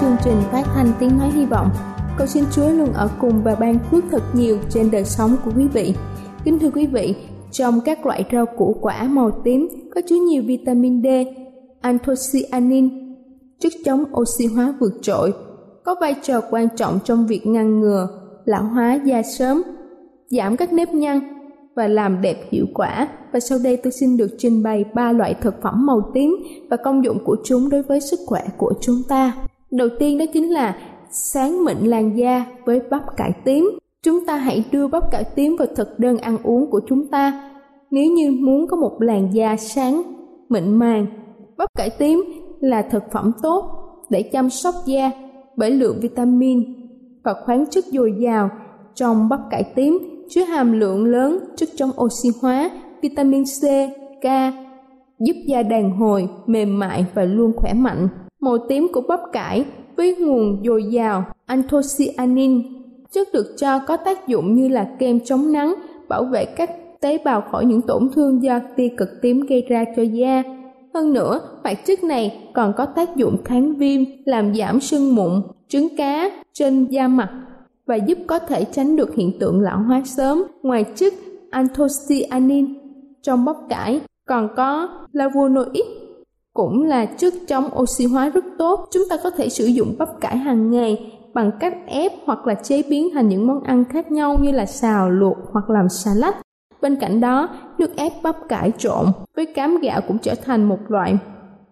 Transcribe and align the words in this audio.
Chương 0.00 0.16
trình 0.24 0.40
phát 0.52 0.62
thanh 0.74 0.92
tiếng 1.00 1.18
nói 1.18 1.30
hy 1.30 1.46
vọng. 1.46 1.70
Cầu 2.18 2.26
xin 2.26 2.44
Chúa 2.52 2.68
luôn 2.68 2.92
ở 2.92 3.10
cùng 3.20 3.42
và 3.42 3.54
ban 3.54 3.78
phước 3.90 4.04
thật 4.10 4.22
nhiều 4.32 4.58
trên 4.70 4.90
đời 4.90 5.04
sống 5.04 5.36
của 5.44 5.50
quý 5.56 5.68
vị. 5.68 5.94
Kính 6.44 6.58
thưa 6.58 6.70
quý 6.70 6.86
vị, 6.86 7.14
trong 7.50 7.80
các 7.80 8.06
loại 8.06 8.24
rau 8.32 8.46
củ 8.46 8.76
quả 8.80 9.02
màu 9.02 9.30
tím 9.44 9.68
có 9.94 10.00
chứa 10.08 10.16
nhiều 10.16 10.42
vitamin 10.46 11.02
D, 11.02 11.06
anthocyanin, 11.80 12.88
chất 13.58 13.72
chống 13.84 14.04
oxy 14.20 14.46
hóa 14.46 14.74
vượt 14.80 14.92
trội, 15.02 15.32
có 15.84 15.96
vai 16.00 16.14
trò 16.22 16.40
quan 16.50 16.68
trọng 16.76 16.98
trong 17.04 17.26
việc 17.26 17.46
ngăn 17.46 17.80
ngừa, 17.80 18.08
lão 18.44 18.64
hóa 18.64 18.94
da 18.94 19.22
sớm, 19.22 19.62
giảm 20.30 20.56
các 20.56 20.72
nếp 20.72 20.94
nhăn 20.94 21.20
và 21.76 21.88
làm 21.88 22.22
đẹp 22.22 22.36
hiệu 22.50 22.66
quả. 22.74 23.08
Và 23.32 23.40
sau 23.40 23.58
đây 23.64 23.76
tôi 23.76 23.92
xin 23.92 24.16
được 24.16 24.30
trình 24.38 24.62
bày 24.62 24.84
ba 24.94 25.12
loại 25.12 25.34
thực 25.34 25.54
phẩm 25.62 25.86
màu 25.86 26.10
tím 26.14 26.36
và 26.70 26.76
công 26.76 27.04
dụng 27.04 27.18
của 27.24 27.36
chúng 27.44 27.68
đối 27.68 27.82
với 27.82 28.00
sức 28.00 28.20
khỏe 28.26 28.42
của 28.58 28.72
chúng 28.80 29.02
ta. 29.08 29.36
Đầu 29.76 29.88
tiên 29.98 30.18
đó 30.18 30.24
chính 30.32 30.50
là 30.50 30.76
sáng 31.10 31.64
mịn 31.64 31.76
làn 31.78 32.18
da 32.18 32.44
với 32.64 32.80
bắp 32.90 33.16
cải 33.16 33.32
tím. 33.44 33.78
Chúng 34.02 34.26
ta 34.26 34.36
hãy 34.36 34.64
đưa 34.72 34.88
bắp 34.88 35.10
cải 35.10 35.24
tím 35.24 35.56
vào 35.56 35.68
thực 35.76 35.98
đơn 35.98 36.18
ăn 36.18 36.38
uống 36.42 36.70
của 36.70 36.80
chúng 36.88 37.08
ta. 37.08 37.50
Nếu 37.90 38.12
như 38.12 38.30
muốn 38.40 38.66
có 38.68 38.76
một 38.76 38.96
làn 39.00 39.34
da 39.34 39.56
sáng, 39.56 40.02
mịn 40.48 40.74
màng, 40.74 41.06
bắp 41.56 41.68
cải 41.74 41.90
tím 41.90 42.24
là 42.60 42.82
thực 42.82 43.02
phẩm 43.12 43.32
tốt 43.42 43.64
để 44.10 44.22
chăm 44.22 44.50
sóc 44.50 44.74
da 44.86 45.10
bởi 45.56 45.70
lượng 45.70 45.98
vitamin 46.00 46.64
và 47.24 47.34
khoáng 47.44 47.64
chất 47.70 47.84
dồi 47.84 48.14
dào 48.18 48.50
trong 48.94 49.28
bắp 49.28 49.40
cải 49.50 49.64
tím 49.74 49.98
chứa 50.28 50.44
hàm 50.44 50.72
lượng 50.72 51.04
lớn 51.04 51.38
chất 51.56 51.68
chống 51.76 51.90
oxy 52.04 52.28
hóa, 52.42 52.70
vitamin 53.02 53.44
C, 53.44 53.62
K, 54.22 54.26
giúp 55.18 55.36
da 55.46 55.62
đàn 55.62 55.90
hồi, 55.90 56.28
mềm 56.46 56.78
mại 56.78 57.06
và 57.14 57.24
luôn 57.24 57.52
khỏe 57.56 57.72
mạnh 57.72 58.08
màu 58.46 58.58
tím 58.58 58.88
của 58.92 59.00
bắp 59.00 59.20
cải 59.32 59.64
với 59.96 60.16
nguồn 60.16 60.62
dồi 60.64 60.84
dào 60.84 61.24
anthocyanin. 61.46 62.62
Chất 63.12 63.28
được 63.32 63.54
cho 63.58 63.78
có 63.78 63.96
tác 63.96 64.28
dụng 64.28 64.54
như 64.54 64.68
là 64.68 64.88
kem 64.98 65.20
chống 65.24 65.52
nắng, 65.52 65.74
bảo 66.08 66.24
vệ 66.24 66.44
các 66.44 66.70
tế 67.00 67.18
bào 67.24 67.40
khỏi 67.50 67.64
những 67.64 67.82
tổn 67.82 68.08
thương 68.14 68.42
do 68.42 68.60
tia 68.76 68.88
cực 68.96 69.08
tím 69.22 69.40
gây 69.40 69.62
ra 69.68 69.84
cho 69.96 70.02
da. 70.02 70.42
Hơn 70.94 71.12
nữa, 71.12 71.40
hoạt 71.62 71.86
chất 71.86 72.04
này 72.04 72.50
còn 72.54 72.72
có 72.76 72.84
tác 72.84 73.16
dụng 73.16 73.36
kháng 73.44 73.74
viêm, 73.74 74.02
làm 74.24 74.54
giảm 74.54 74.80
sưng 74.80 75.14
mụn, 75.14 75.42
trứng 75.68 75.96
cá 75.96 76.30
trên 76.52 76.84
da 76.84 77.08
mặt 77.08 77.30
và 77.86 77.96
giúp 77.96 78.18
có 78.26 78.38
thể 78.38 78.64
tránh 78.64 78.96
được 78.96 79.14
hiện 79.14 79.38
tượng 79.38 79.60
lão 79.60 79.78
hóa 79.78 80.02
sớm. 80.04 80.42
Ngoài 80.62 80.84
chất 80.94 81.14
anthocyanin 81.50 82.74
trong 83.22 83.44
bắp 83.44 83.56
cải 83.68 84.00
còn 84.28 84.48
có 84.56 84.88
flavonoid 85.12 86.05
cũng 86.56 86.82
là 86.82 87.06
chất 87.06 87.34
chống 87.48 87.68
oxy 87.78 88.04
hóa 88.04 88.28
rất 88.28 88.44
tốt. 88.58 88.88
Chúng 88.92 89.02
ta 89.10 89.16
có 89.24 89.30
thể 89.30 89.48
sử 89.48 89.66
dụng 89.66 89.94
bắp 89.98 90.08
cải 90.20 90.36
hàng 90.36 90.70
ngày 90.70 91.12
bằng 91.34 91.50
cách 91.60 91.74
ép 91.86 92.12
hoặc 92.24 92.46
là 92.46 92.54
chế 92.54 92.82
biến 92.90 93.08
thành 93.14 93.28
những 93.28 93.46
món 93.46 93.62
ăn 93.62 93.84
khác 93.84 94.12
nhau 94.12 94.36
như 94.40 94.52
là 94.52 94.66
xào, 94.66 95.10
luộc 95.10 95.36
hoặc 95.52 95.70
làm 95.70 95.88
salad. 95.88 96.34
Bên 96.82 96.96
cạnh 96.96 97.20
đó, 97.20 97.48
nước 97.78 97.96
ép 97.96 98.12
bắp 98.22 98.36
cải 98.48 98.72
trộn 98.78 99.06
với 99.36 99.46
cám 99.46 99.78
gạo 99.82 100.00
cũng 100.08 100.18
trở 100.18 100.34
thành 100.34 100.64
một 100.64 100.78
loại 100.88 101.18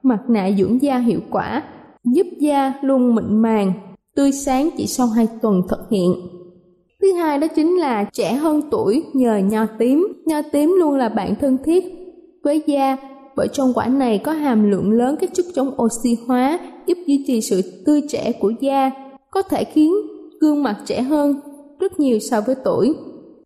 mặt 0.03 0.21
nạ 0.29 0.51
dưỡng 0.59 0.83
da 0.83 0.99
hiệu 0.99 1.21
quả, 1.31 1.63
giúp 2.05 2.27
da 2.41 2.73
luôn 2.83 3.15
mịn 3.15 3.43
màng, 3.43 3.73
tươi 4.17 4.33
sáng 4.33 4.71
chỉ 4.77 4.87
sau 4.87 5.07
2 5.07 5.29
tuần 5.43 5.63
thực 5.69 5.91
hiện. 5.91 6.15
Thứ 7.03 7.13
hai 7.13 7.39
đó 7.39 7.47
chính 7.57 7.77
là 7.77 8.05
trẻ 8.13 8.33
hơn 8.33 8.63
tuổi 8.71 9.05
nhờ 9.13 9.37
nho 9.37 9.67
tím. 9.79 10.07
Nho 10.27 10.43
tím 10.53 10.77
luôn 10.81 10.95
là 10.95 11.09
bạn 11.09 11.35
thân 11.41 11.59
thiết 11.65 11.85
với 12.45 12.63
da 12.67 12.97
bởi 13.37 13.49
trong 13.49 13.73
quả 13.75 13.87
này 13.87 14.19
có 14.19 14.33
hàm 14.33 14.71
lượng 14.71 14.93
lớn 14.93 15.17
các 15.21 15.31
chất 15.35 15.47
chống 15.55 15.75
oxy 15.83 16.17
hóa 16.27 16.59
giúp 16.87 16.99
duy 17.07 17.25
trì 17.27 17.41
sự 17.41 17.63
tươi 17.87 18.03
trẻ 18.09 18.33
của 18.41 18.53
da, 18.61 18.91
có 19.31 19.43
thể 19.43 19.65
khiến 19.65 19.95
gương 20.41 20.63
mặt 20.63 20.77
trẻ 20.87 21.03
hơn 21.03 21.41
rất 21.81 22.01
nhiều 22.01 22.19
so 22.19 22.41
với 22.41 22.55
tuổi. 22.65 22.95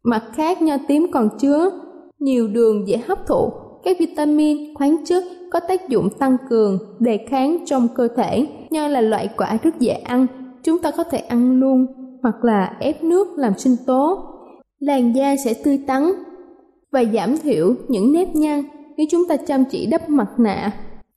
Mặt 0.02 0.24
khác, 0.34 0.62
nho 0.62 0.76
tím 0.88 1.06
còn 1.12 1.28
chứa 1.40 1.70
nhiều 2.18 2.48
đường 2.48 2.88
dễ 2.88 2.96
hấp 2.96 3.26
thụ, 3.26 3.50
các 3.84 3.96
vitamin, 4.00 4.74
khoáng 4.74 5.04
chất 5.04 5.24
có 5.50 5.60
tác 5.60 5.88
dụng 5.88 6.10
tăng 6.18 6.36
cường, 6.50 6.78
đề 6.98 7.26
kháng 7.30 7.58
trong 7.66 7.88
cơ 7.94 8.08
thể. 8.16 8.46
Nho 8.70 8.88
là 8.88 9.00
loại 9.00 9.28
quả 9.36 9.58
rất 9.62 9.80
dễ 9.80 9.92
ăn, 9.92 10.26
chúng 10.62 10.78
ta 10.78 10.90
có 10.90 11.04
thể 11.04 11.18
ăn 11.18 11.60
luôn 11.60 11.86
hoặc 12.22 12.44
là 12.44 12.76
ép 12.80 13.02
nước 13.02 13.28
làm 13.36 13.58
sinh 13.58 13.76
tố. 13.86 14.24
Làn 14.78 15.16
da 15.16 15.36
sẽ 15.44 15.54
tươi 15.64 15.80
tắn 15.86 16.12
và 16.92 17.04
giảm 17.14 17.36
thiểu 17.36 17.74
những 17.88 18.12
nếp 18.12 18.34
nhăn 18.34 18.62
nếu 18.98 19.06
chúng 19.10 19.28
ta 19.28 19.36
chăm 19.36 19.64
chỉ 19.64 19.86
đắp 19.86 20.08
mặt 20.08 20.28
nạ. 20.38 20.72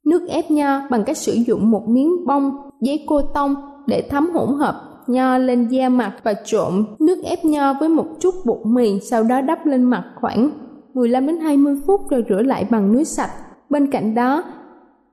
Nước 0.06 0.28
ép 0.30 0.52
nho 0.52 0.88
bằng 0.90 1.03
cách 1.03 1.18
sử 1.18 1.33
dụng 1.33 1.72
một 1.72 1.83
miếng 1.88 2.25
bông, 2.25 2.51
giấy 2.81 3.04
cô 3.07 3.22
tông 3.22 3.56
để 3.88 4.07
thấm 4.10 4.30
hỗn 4.33 4.50
hợp 4.60 4.81
nho 5.07 5.38
lên 5.38 5.68
da 5.68 5.89
mặt 5.89 6.13
và 6.24 6.33
trộn 6.45 6.86
nước 7.00 7.24
ép 7.24 7.45
nho 7.45 7.74
với 7.74 7.89
một 7.89 8.06
chút 8.19 8.36
bột 8.45 8.57
mì, 8.66 9.00
sau 9.00 9.24
đó 9.24 9.42
đắp 9.42 9.66
lên 9.66 9.83
mặt 9.83 10.04
khoảng 10.22 10.50
15 10.94 11.28
đến 11.28 11.39
20 11.39 11.75
phút 11.88 12.01
rồi 12.10 12.24
rửa 12.30 12.42
lại 12.42 12.68
bằng 12.69 12.94
nước 12.94 13.04
sạch. 13.04 13.31
Bên 13.69 13.92
cạnh 13.92 14.16
đó, 14.16 14.44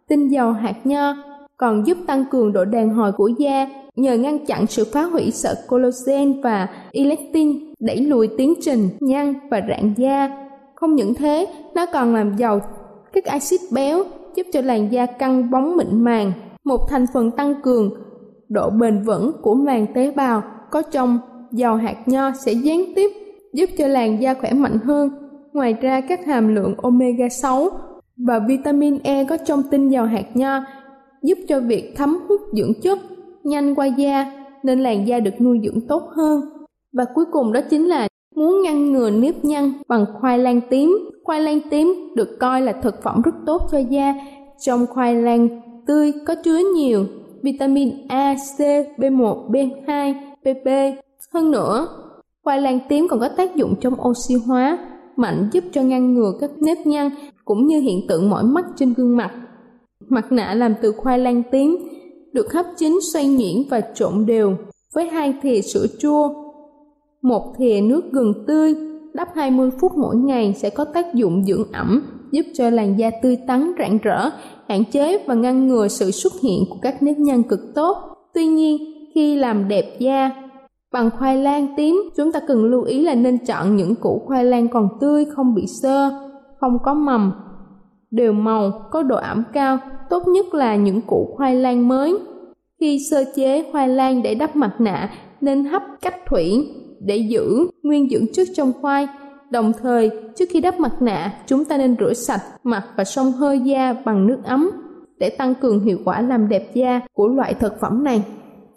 tinh 0.08 0.28
dầu 0.28 0.52
hạt 0.52 0.76
nho 0.84 1.14
còn 1.56 1.86
giúp 1.86 1.98
tăng 2.06 2.24
cường 2.30 2.52
độ 2.52 2.64
đàn 2.64 2.94
hồi 2.94 3.12
của 3.12 3.30
da 3.38 3.68
nhờ 3.96 4.14
ngăn 4.14 4.46
chặn 4.46 4.66
sự 4.66 4.84
phá 4.92 5.02
hủy 5.02 5.30
sợ 5.30 5.54
collagen 5.68 6.40
và 6.42 6.68
elastin, 6.92 7.74
đẩy 7.80 7.96
lùi 7.96 8.28
tiến 8.38 8.54
trình 8.60 8.88
nhăn 9.00 9.34
và 9.50 9.60
rạn 9.68 9.94
da 9.96 10.47
không 10.80 10.94
những 10.94 11.14
thế, 11.14 11.46
nó 11.74 11.86
còn 11.92 12.14
làm 12.14 12.36
giàu 12.36 12.60
các 13.12 13.24
axit 13.24 13.60
béo 13.72 14.04
giúp 14.34 14.46
cho 14.52 14.60
làn 14.60 14.92
da 14.92 15.06
căng 15.06 15.50
bóng 15.50 15.76
mịn 15.76 16.04
màng, 16.04 16.32
một 16.64 16.80
thành 16.88 17.06
phần 17.14 17.30
tăng 17.30 17.54
cường 17.62 17.90
độ 18.48 18.70
bền 18.70 19.02
vững 19.02 19.32
của 19.42 19.54
màng 19.54 19.86
tế 19.94 20.10
bào 20.10 20.42
có 20.70 20.82
trong 20.82 21.18
dầu 21.52 21.76
hạt 21.76 21.96
nho 22.06 22.32
sẽ 22.32 22.52
gián 22.52 22.84
tiếp 22.96 23.10
giúp 23.52 23.70
cho 23.78 23.86
làn 23.86 24.22
da 24.22 24.34
khỏe 24.34 24.52
mạnh 24.52 24.78
hơn. 24.84 25.10
Ngoài 25.52 25.74
ra 25.80 26.00
các 26.00 26.26
hàm 26.26 26.54
lượng 26.54 26.74
omega 26.82 27.28
6 27.28 27.70
và 28.16 28.38
vitamin 28.48 28.98
E 29.02 29.24
có 29.24 29.36
trong 29.36 29.62
tinh 29.70 29.88
dầu 29.88 30.04
hạt 30.04 30.36
nho 30.36 30.60
giúp 31.22 31.38
cho 31.48 31.60
việc 31.60 31.92
thấm 31.96 32.18
hút 32.28 32.40
dưỡng 32.52 32.80
chất 32.82 32.98
nhanh 33.44 33.74
qua 33.74 33.86
da 33.86 34.32
nên 34.62 34.80
làn 34.80 35.08
da 35.08 35.20
được 35.20 35.40
nuôi 35.40 35.60
dưỡng 35.64 35.86
tốt 35.88 36.02
hơn. 36.16 36.40
Và 36.92 37.04
cuối 37.14 37.24
cùng 37.32 37.52
đó 37.52 37.60
chính 37.70 37.86
là 37.86 38.07
muốn 38.38 38.62
ngăn 38.62 38.92
ngừa 38.92 39.10
nếp 39.10 39.44
nhăn 39.44 39.72
bằng 39.88 40.04
khoai 40.20 40.38
lang 40.38 40.60
tím. 40.70 40.98
Khoai 41.24 41.40
lang 41.40 41.60
tím 41.70 41.94
được 42.14 42.38
coi 42.40 42.60
là 42.60 42.72
thực 42.72 43.02
phẩm 43.02 43.22
rất 43.22 43.34
tốt 43.46 43.62
cho 43.72 43.78
da. 43.78 44.14
Trong 44.60 44.86
khoai 44.86 45.14
lang 45.14 45.48
tươi 45.86 46.12
có 46.26 46.34
chứa 46.44 46.58
nhiều 46.74 47.04
vitamin 47.42 48.08
A, 48.08 48.34
C, 48.34 48.60
B1, 48.98 49.50
B2, 49.50 50.14
PP. 50.40 50.98
Hơn 51.34 51.50
nữa, 51.50 51.88
khoai 52.44 52.60
lang 52.60 52.78
tím 52.88 53.08
còn 53.08 53.20
có 53.20 53.28
tác 53.28 53.56
dụng 53.56 53.74
trong 53.80 53.94
oxy 54.08 54.34
hóa 54.46 54.78
mạnh 55.16 55.48
giúp 55.52 55.64
cho 55.72 55.82
ngăn 55.82 56.14
ngừa 56.14 56.32
các 56.40 56.50
nếp 56.60 56.78
nhăn 56.86 57.10
cũng 57.44 57.66
như 57.66 57.80
hiện 57.80 58.00
tượng 58.08 58.30
mỏi 58.30 58.44
mắt 58.44 58.64
trên 58.76 58.94
gương 58.94 59.16
mặt. 59.16 59.30
Mặt 60.08 60.32
nạ 60.32 60.54
làm 60.54 60.74
từ 60.82 60.92
khoai 60.92 61.18
lang 61.18 61.42
tím 61.50 61.76
được 62.32 62.52
hấp 62.52 62.66
chín 62.76 62.98
xoay 63.12 63.28
nhuyễn 63.28 63.56
và 63.70 63.80
trộn 63.94 64.26
đều 64.26 64.56
với 64.94 65.08
hai 65.08 65.34
thìa 65.42 65.60
sữa 65.60 65.86
chua, 65.98 66.47
một 67.22 67.54
thìa 67.58 67.80
nước 67.82 68.12
gừng 68.12 68.44
tươi, 68.46 68.74
đắp 69.14 69.28
20 69.34 69.70
phút 69.80 69.92
mỗi 69.96 70.16
ngày 70.16 70.54
sẽ 70.54 70.70
có 70.70 70.84
tác 70.84 71.14
dụng 71.14 71.44
dưỡng 71.44 71.72
ẩm, 71.72 72.02
giúp 72.30 72.42
cho 72.54 72.70
làn 72.70 72.98
da 72.98 73.10
tươi 73.22 73.38
tắn 73.46 73.72
rạng 73.78 73.98
rỡ, 74.02 74.30
hạn 74.68 74.84
chế 74.84 75.18
và 75.26 75.34
ngăn 75.34 75.66
ngừa 75.68 75.88
sự 75.88 76.10
xuất 76.10 76.32
hiện 76.42 76.64
của 76.70 76.76
các 76.82 77.02
nếp 77.02 77.18
nhăn 77.18 77.42
cực 77.42 77.60
tốt. 77.74 77.96
Tuy 78.34 78.46
nhiên, 78.46 78.78
khi 79.14 79.36
làm 79.36 79.68
đẹp 79.68 79.96
da 79.98 80.30
bằng 80.92 81.10
khoai 81.18 81.36
lang 81.36 81.74
tím, 81.76 82.02
chúng 82.16 82.32
ta 82.32 82.40
cần 82.48 82.64
lưu 82.64 82.82
ý 82.82 83.02
là 83.02 83.14
nên 83.14 83.38
chọn 83.46 83.76
những 83.76 83.94
củ 83.94 84.22
khoai 84.26 84.44
lang 84.44 84.68
còn 84.68 84.88
tươi, 85.00 85.24
không 85.24 85.54
bị 85.54 85.66
sơ, 85.82 86.10
không 86.60 86.78
có 86.84 86.94
mầm, 86.94 87.32
đều 88.10 88.32
màu, 88.32 88.72
có 88.90 89.02
độ 89.02 89.16
ẩm 89.16 89.44
cao, 89.52 89.78
tốt 90.10 90.22
nhất 90.28 90.54
là 90.54 90.76
những 90.76 91.00
củ 91.00 91.34
khoai 91.36 91.54
lang 91.54 91.88
mới. 91.88 92.18
Khi 92.80 92.98
sơ 93.10 93.24
chế 93.34 93.64
khoai 93.72 93.88
lang 93.88 94.22
để 94.22 94.34
đắp 94.34 94.56
mặt 94.56 94.74
nạ, 94.78 95.10
nên 95.40 95.64
hấp 95.64 95.82
cách 96.00 96.16
thủy 96.26 96.68
để 97.00 97.16
giữ 97.16 97.68
nguyên 97.82 98.08
dưỡng 98.10 98.32
chất 98.32 98.48
trong 98.54 98.72
khoai. 98.80 99.06
Đồng 99.50 99.72
thời, 99.82 100.10
trước 100.36 100.44
khi 100.50 100.60
đắp 100.60 100.80
mặt 100.80 101.02
nạ, 101.02 101.32
chúng 101.46 101.64
ta 101.64 101.76
nên 101.76 101.96
rửa 102.00 102.12
sạch 102.12 102.42
mặt 102.62 102.84
và 102.96 103.04
xông 103.04 103.32
hơi 103.32 103.60
da 103.60 103.92
bằng 104.04 104.26
nước 104.26 104.38
ấm 104.44 104.70
để 105.18 105.30
tăng 105.30 105.54
cường 105.54 105.80
hiệu 105.80 105.98
quả 106.04 106.20
làm 106.20 106.48
đẹp 106.48 106.74
da 106.74 107.00
của 107.14 107.28
loại 107.28 107.54
thực 107.54 107.80
phẩm 107.80 108.04
này. 108.04 108.22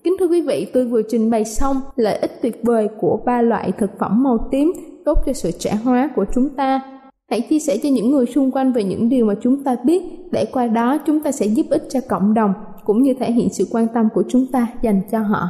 Kính 0.04 0.14
thưa 0.20 0.28
quý 0.28 0.42
vị, 0.42 0.68
tôi 0.74 0.86
vừa 0.86 1.02
trình 1.10 1.30
bày 1.30 1.46
xong 1.46 1.78
lợi 1.96 2.18
ích 2.18 2.42
tuyệt 2.42 2.60
vời 2.64 2.88
của 3.00 3.20
ba 3.26 3.42
loại 3.42 3.72
thực 3.72 4.00
phẩm 4.00 4.24
màu 4.24 4.48
tím 4.52 4.72
tốt 5.06 5.18
cho 5.26 5.34
sự 5.34 5.52
trẻ 5.52 5.80
hóa 5.84 6.10
của 6.16 6.26
chúng 6.34 6.50
ta. 6.50 6.82
Hãy 7.30 7.42
chia 7.42 7.60
sẻ 7.60 7.78
cho 7.84 7.90
những 7.90 8.12
người 8.12 8.26
xung 8.26 8.52
quanh 8.52 8.74
về 8.74 8.84
những 8.84 9.10
điều 9.10 9.26
mà 9.26 9.34
chúng 9.42 9.64
ta 9.64 9.76
biết 9.86 10.04
để 10.32 10.46
qua 10.46 10.68
đó 10.68 10.98
chúng 11.06 11.20
ta 11.20 11.32
sẽ 11.32 11.46
giúp 11.46 11.66
ích 11.70 11.84
cho 11.90 12.00
cộng 12.10 12.34
đồng 12.34 12.54
cũng 12.86 13.04
như 13.04 13.14
thể 13.14 13.32
hiện 13.32 13.48
sự 13.54 13.68
quan 13.72 13.88
tâm 13.94 14.08
của 14.14 14.24
chúng 14.30 14.46
ta 14.52 14.68
dành 14.82 15.02
cho 15.12 15.20
họ. 15.20 15.50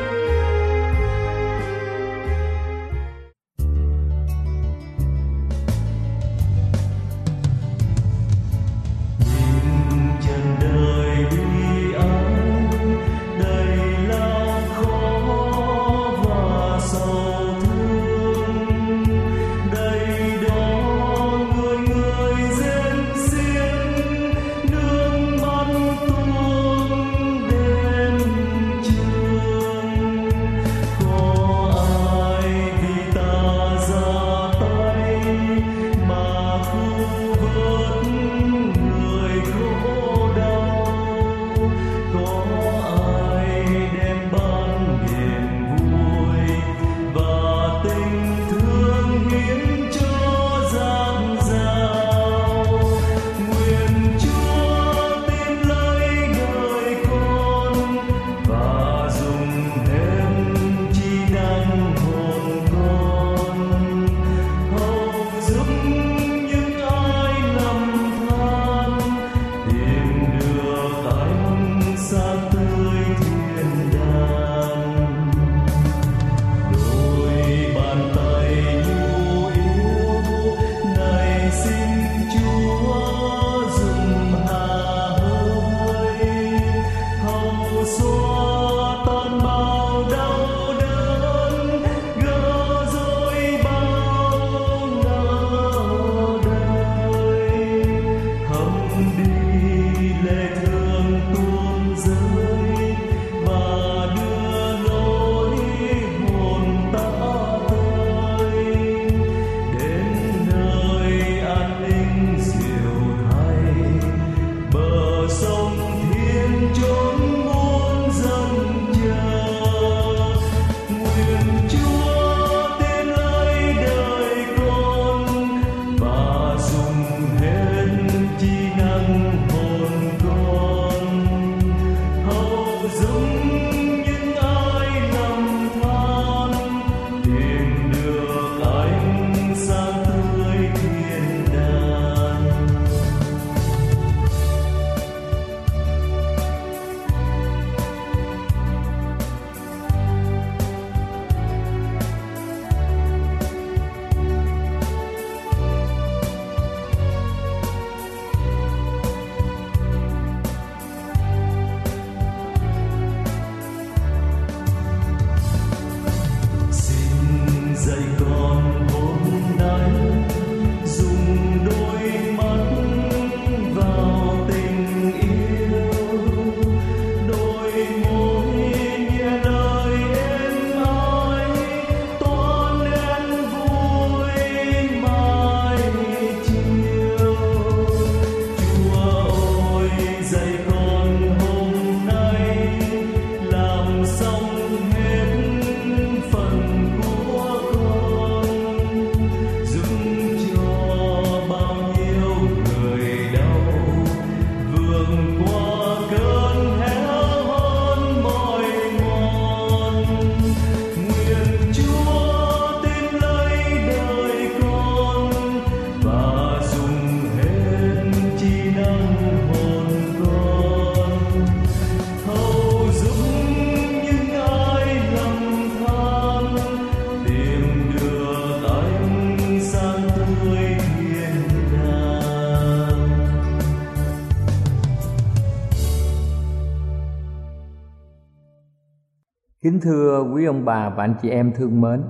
Kính 239.81 239.91
thưa 239.91 240.31
quý 240.33 240.45
ông 240.45 240.65
bà 240.65 240.89
và 240.89 241.03
anh 241.03 241.15
chị 241.21 241.29
em 241.29 241.53
thương 241.55 241.81
mến, 241.81 242.03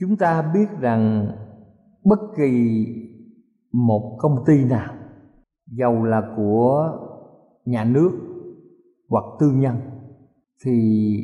chúng 0.00 0.16
ta 0.16 0.42
biết 0.54 0.66
rằng 0.80 1.26
bất 2.04 2.18
kỳ 2.36 2.86
một 3.72 4.16
công 4.18 4.44
ty 4.46 4.64
nào 4.64 4.94
dầu 5.66 6.04
là 6.04 6.22
của 6.36 6.98
nhà 7.64 7.84
nước 7.84 8.10
hoặc 9.08 9.24
tư 9.40 9.50
nhân 9.50 9.76
thì 10.64 11.16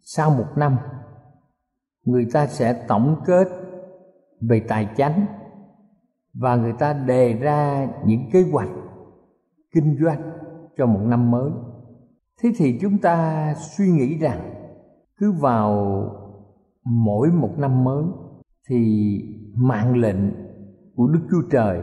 sau 0.00 0.30
một 0.30 0.46
năm 0.56 0.76
người 2.04 2.26
ta 2.32 2.46
sẽ 2.46 2.84
tổng 2.88 3.20
kết 3.26 3.48
về 4.40 4.60
tài 4.68 4.88
chánh 4.96 5.26
và 6.34 6.56
người 6.56 6.72
ta 6.78 6.92
đề 6.92 7.32
ra 7.32 7.88
những 8.06 8.30
kế 8.32 8.42
hoạch 8.52 8.70
kinh 9.74 9.98
doanh 10.04 10.30
cho 10.76 10.86
một 10.86 11.00
năm 11.02 11.30
mới. 11.30 11.50
Thế 12.42 12.52
thì 12.56 12.78
chúng 12.80 12.98
ta 12.98 13.54
suy 13.54 13.88
nghĩ 13.88 14.18
rằng 14.18 14.59
cứ 15.20 15.32
vào 15.32 15.70
mỗi 16.84 17.28
một 17.28 17.58
năm 17.58 17.84
mới 17.84 18.04
thì 18.68 19.10
mạng 19.54 19.96
lệnh 19.96 20.16
của 20.96 21.06
đức 21.06 21.20
chúa 21.30 21.42
trời 21.50 21.82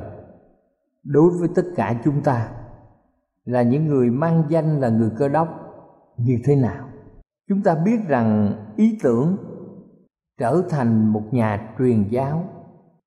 đối 1.04 1.32
với 1.40 1.50
tất 1.56 1.64
cả 1.76 2.02
chúng 2.04 2.22
ta 2.24 2.52
là 3.46 3.62
những 3.62 3.88
người 3.88 4.10
mang 4.10 4.44
danh 4.50 4.80
là 4.80 4.90
người 4.90 5.10
cơ 5.18 5.30
đốc 5.30 5.48
như 6.18 6.40
thế 6.44 6.56
nào. 6.56 6.90
Chúng 7.50 7.62
ta 7.62 7.76
biết 7.86 7.98
rằng 8.08 8.54
ý 8.76 8.98
tưởng 9.04 9.38
trở 10.40 10.62
thành 10.70 11.14
một 11.14 11.24
nhà 11.32 11.76
truyền 11.78 12.10
giáo, 12.10 12.44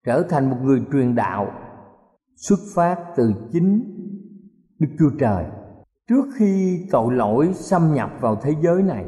trở 0.05 0.23
thành 0.29 0.51
một 0.51 0.57
người 0.63 0.83
truyền 0.93 1.15
đạo 1.15 1.53
xuất 2.37 2.59
phát 2.75 2.99
từ 3.17 3.33
chính 3.53 3.97
đức 4.79 4.89
chúa 4.99 5.11
trời. 5.19 5.45
Trước 6.09 6.25
khi 6.39 6.87
tội 6.91 7.15
lỗi 7.15 7.51
xâm 7.55 7.95
nhập 7.95 8.11
vào 8.21 8.37
thế 8.37 8.55
giới 8.63 8.83
này 8.83 9.05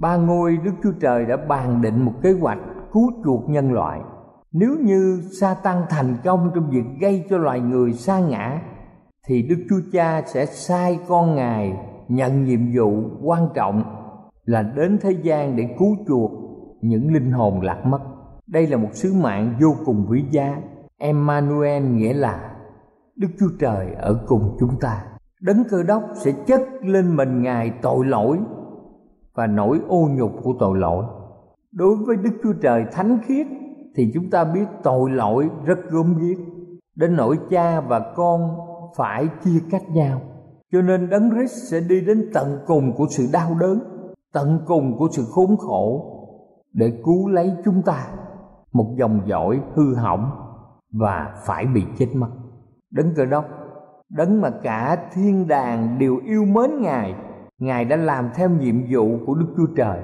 ba 0.00 0.16
ngôi 0.16 0.56
đức 0.64 0.72
chúa 0.82 0.92
trời 1.00 1.26
đã 1.26 1.36
bàn 1.36 1.82
định 1.82 2.04
một 2.04 2.12
kế 2.22 2.32
hoạch 2.32 2.58
cứu 2.92 3.12
chuộc 3.24 3.48
nhân 3.48 3.72
loại. 3.72 4.00
Nếu 4.52 4.76
như 4.84 5.22
sa 5.40 5.54
tăng 5.54 5.82
thành 5.90 6.16
công 6.24 6.50
trong 6.54 6.70
việc 6.70 6.84
gây 7.00 7.24
cho 7.30 7.38
loài 7.38 7.60
người 7.60 7.92
sa 7.92 8.20
ngã, 8.20 8.62
thì 9.26 9.42
đức 9.42 9.64
chúa 9.70 9.80
cha 9.92 10.22
sẽ 10.26 10.46
sai 10.46 10.98
con 11.08 11.34
ngài 11.34 11.76
nhận 12.08 12.44
nhiệm 12.44 12.60
vụ 12.76 13.02
quan 13.22 13.48
trọng 13.54 13.82
là 14.44 14.62
đến 14.62 14.98
thế 15.02 15.10
gian 15.22 15.56
để 15.56 15.76
cứu 15.78 15.96
chuộc 16.08 16.30
những 16.82 17.12
linh 17.14 17.32
hồn 17.32 17.60
lạc 17.60 17.86
mất. 17.86 18.00
Đây 18.46 18.66
là 18.66 18.76
một 18.76 18.88
sứ 18.92 19.14
mạng 19.22 19.54
vô 19.60 19.74
cùng 19.84 20.06
quý 20.10 20.24
giá. 20.30 20.56
Emmanuel 20.98 21.82
nghĩa 21.82 22.12
là 22.12 22.54
đức 23.16 23.28
chúa 23.40 23.50
trời 23.60 23.94
ở 23.98 24.24
cùng 24.26 24.56
chúng 24.60 24.80
ta. 24.80 25.04
Đấng 25.40 25.64
cơ 25.70 25.82
đốc 25.82 26.02
sẽ 26.14 26.32
chất 26.46 26.60
lên 26.82 27.16
mình 27.16 27.42
ngài 27.42 27.70
tội 27.82 28.06
lỗi 28.06 28.38
và 29.38 29.46
nỗi 29.46 29.80
ô 29.88 30.08
nhục 30.10 30.32
của 30.42 30.54
tội 30.58 30.78
lỗi. 30.78 31.04
Đối 31.72 31.96
với 31.96 32.16
đức 32.16 32.30
chúa 32.42 32.52
trời 32.62 32.84
thánh 32.92 33.18
khiết, 33.26 33.46
thì 33.94 34.10
chúng 34.14 34.30
ta 34.30 34.44
biết 34.44 34.64
tội 34.82 35.10
lỗi 35.10 35.48
rất 35.64 35.78
gớm 35.90 36.18
ghiếc. 36.18 36.38
Đến 36.96 37.16
nỗi 37.16 37.38
cha 37.50 37.80
và 37.80 38.12
con 38.16 38.56
phải 38.96 39.28
chia 39.44 39.60
cách 39.70 39.82
nhau. 39.90 40.20
Cho 40.72 40.82
nên 40.82 41.10
đấng 41.10 41.30
Christ 41.30 41.70
sẽ 41.70 41.80
đi 41.80 42.00
đến 42.00 42.30
tận 42.34 42.58
cùng 42.66 42.92
của 42.96 43.06
sự 43.10 43.26
đau 43.32 43.54
đớn, 43.60 43.80
tận 44.32 44.60
cùng 44.66 44.98
của 44.98 45.08
sự 45.12 45.24
khốn 45.30 45.56
khổ 45.56 46.14
để 46.72 46.92
cứu 47.04 47.28
lấy 47.28 47.52
chúng 47.64 47.82
ta. 47.82 48.06
Một 48.72 48.94
dòng 48.98 49.20
dõi 49.26 49.60
hư 49.74 49.94
hỏng 49.94 50.30
và 50.92 51.34
phải 51.46 51.66
bị 51.66 51.82
chết 51.98 52.08
mất. 52.14 52.30
Đấng 52.90 53.14
cơ 53.16 53.24
đốc, 53.24 53.44
đấng 54.08 54.40
mà 54.40 54.50
cả 54.62 55.08
thiên 55.12 55.48
đàng 55.48 55.98
đều 55.98 56.16
yêu 56.24 56.44
mến 56.44 56.82
ngài 56.82 57.14
ngài 57.58 57.84
đã 57.84 57.96
làm 57.96 58.30
theo 58.34 58.48
nhiệm 58.50 58.76
vụ 58.90 59.18
của 59.26 59.34
đức 59.34 59.46
chúa 59.56 59.74
trời. 59.76 60.00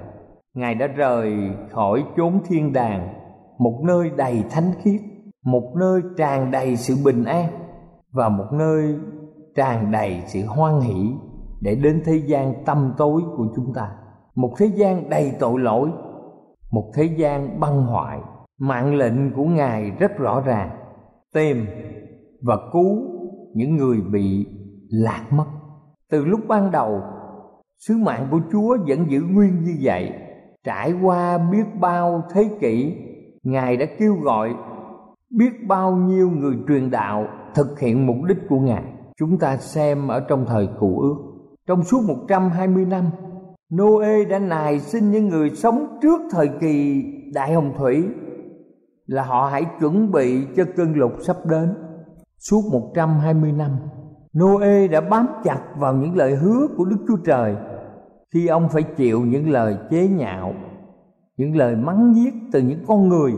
Ngài 0.55 0.75
đã 0.75 0.87
rời 0.87 1.51
khỏi 1.71 2.05
chốn 2.17 2.41
thiên 2.47 2.73
đàng, 2.73 3.15
một 3.59 3.81
nơi 3.85 4.11
đầy 4.17 4.45
thánh 4.51 4.73
khiết, 4.83 5.01
một 5.45 5.73
nơi 5.77 6.01
tràn 6.17 6.51
đầy 6.51 6.77
sự 6.77 6.95
bình 7.05 7.25
an, 7.25 7.47
và 8.13 8.29
một 8.29 8.47
nơi 8.53 8.95
tràn 9.57 9.93
đầy 9.93 10.23
sự 10.27 10.41
hoan 10.47 10.81
hỷ 10.81 11.11
để 11.61 11.75
đến 11.75 12.03
thế 12.05 12.23
gian 12.27 12.55
tâm 12.67 12.95
tối 12.97 13.23
của 13.37 13.47
chúng 13.57 13.75
ta. 13.75 13.91
Một 14.35 14.51
thế 14.59 14.67
gian 14.67 15.11
đầy 15.11 15.33
tội 15.39 15.61
lỗi, 15.61 15.91
một 16.73 16.91
thế 16.95 17.05
gian 17.05 17.61
băng 17.61 17.87
hoại. 17.87 18.19
Mạng 18.61 18.95
lệnh 18.95 19.33
của 19.33 19.45
ngài 19.45 19.91
rất 19.91 20.19
rõ 20.19 20.41
ràng, 20.41 20.71
tìm 21.35 21.67
và 22.43 22.57
cứu 22.73 22.97
những 23.55 23.77
người 23.77 24.01
bị 24.13 24.47
lạc 24.91 25.25
mất. 25.31 25.47
Từ 26.11 26.25
lúc 26.25 26.41
ban 26.49 26.71
đầu 26.71 27.01
sứ 27.79 27.97
mạng 27.97 28.29
của 28.31 28.41
chúa 28.53 28.77
vẫn 28.87 29.11
giữ 29.11 29.21
nguyên 29.21 29.65
như 29.65 29.77
vậy. 29.83 30.13
Trải 30.65 30.93
qua 31.03 31.39
biết 31.39 31.65
bao 31.81 32.23
thế 32.35 32.51
kỷ 32.61 32.95
ngài 33.43 33.77
đã 33.77 33.87
kêu 33.99 34.15
gọi 34.15 34.55
biết 35.31 35.67
bao 35.69 35.97
nhiêu 35.97 36.31
người 36.31 36.55
truyền 36.69 36.91
đạo 36.91 37.27
thực 37.55 37.81
hiện 37.81 38.07
mục 38.07 38.17
đích 38.29 38.39
của 38.49 38.59
ngài. 38.61 38.85
Chúng 39.17 39.39
ta 39.39 39.57
xem 39.57 40.09
ở 40.09 40.21
trong 40.21 40.47
thời 40.49 40.69
cụ 40.81 41.01
ước. 41.01 41.17
Trong 41.67 41.83
suốt 41.83 42.01
120 42.07 42.85
năm 42.85 43.11
Noe 43.75 44.25
đã 44.25 44.39
nài 44.39 44.81
xin 44.81 45.11
những 45.11 45.29
người 45.29 45.51
sống 45.51 45.99
trước 46.03 46.21
thời 46.31 46.49
kỳ 46.61 47.05
đại 47.35 47.53
hồng 47.53 47.73
thủy 47.79 48.05
là 49.07 49.23
họ 49.23 49.49
hãy 49.53 49.65
chuẩn 49.81 50.13
bị 50.13 50.47
cho 50.57 50.65
cơn 50.77 50.95
lụt 50.95 51.13
sắp 51.27 51.37
đến. 51.51 51.75
Suốt 52.39 52.63
120 52.73 53.53
năm, 53.53 53.71
Noe 54.39 54.89
đã 54.89 55.01
bám 55.01 55.27
chặt 55.45 55.61
vào 55.77 55.95
những 55.95 56.17
lời 56.17 56.37
hứa 56.37 56.69
của 56.77 56.85
Đức 56.85 56.97
Chúa 57.09 57.17
Trời 57.25 57.57
khi 58.35 58.47
ông 58.47 58.69
phải 58.69 58.83
chịu 58.83 59.21
những 59.21 59.51
lời 59.51 59.77
chế 59.91 60.09
nhạo, 60.09 60.55
những 61.37 61.57
lời 61.57 61.77
mắng 61.77 62.13
giết 62.15 62.35
từ 62.53 62.61
những 62.61 62.85
con 62.87 63.09
người 63.09 63.33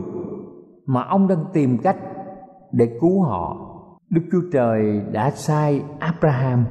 mà 0.85 1.03
ông 1.03 1.27
đang 1.27 1.45
tìm 1.53 1.77
cách 1.83 1.97
để 2.71 2.97
cứu 3.01 3.23
họ. 3.23 3.57
Đức 4.09 4.21
Chúa 4.31 4.41
Trời 4.51 5.01
đã 5.11 5.31
sai 5.31 5.83
Abraham. 5.99 6.65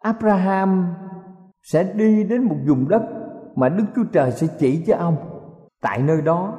Abraham 0.00 0.94
sẽ 1.62 1.92
đi 1.94 2.24
đến 2.24 2.42
một 2.42 2.56
vùng 2.68 2.88
đất 2.88 3.02
mà 3.56 3.68
Đức 3.68 3.84
Chúa 3.96 4.04
Trời 4.12 4.32
sẽ 4.32 4.46
chỉ 4.58 4.84
cho 4.86 4.96
ông. 4.96 5.16
Tại 5.82 6.02
nơi 6.02 6.22
đó, 6.22 6.54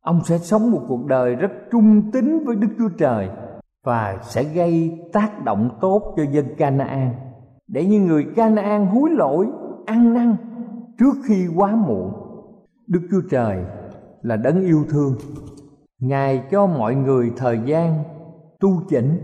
ông 0.00 0.20
sẽ 0.24 0.38
sống 0.38 0.70
một 0.70 0.80
cuộc 0.88 1.06
đời 1.06 1.34
rất 1.34 1.50
trung 1.72 2.10
tín 2.12 2.44
với 2.46 2.56
Đức 2.56 2.68
Chúa 2.78 2.88
Trời 2.98 3.28
và 3.84 4.18
sẽ 4.22 4.44
gây 4.44 5.00
tác 5.12 5.44
động 5.44 5.78
tốt 5.80 6.14
cho 6.16 6.22
dân 6.32 6.46
Canaan 6.58 7.14
để 7.68 7.84
những 7.84 8.06
người 8.06 8.26
Canaan 8.36 8.86
hối 8.86 9.10
lỗi, 9.10 9.46
ăn 9.86 10.14
năn 10.14 10.36
trước 10.98 11.14
khi 11.28 11.46
quá 11.56 11.76
muộn. 11.76 12.12
Đức 12.86 13.00
Chúa 13.10 13.20
Trời 13.30 13.64
là 14.22 14.36
đấng 14.36 14.62
yêu 14.62 14.84
thương. 14.88 15.14
Ngài 16.00 16.42
cho 16.50 16.66
mọi 16.66 16.94
người 16.94 17.32
thời 17.36 17.60
gian 17.66 18.04
tu 18.60 18.70
chỉnh 18.88 19.18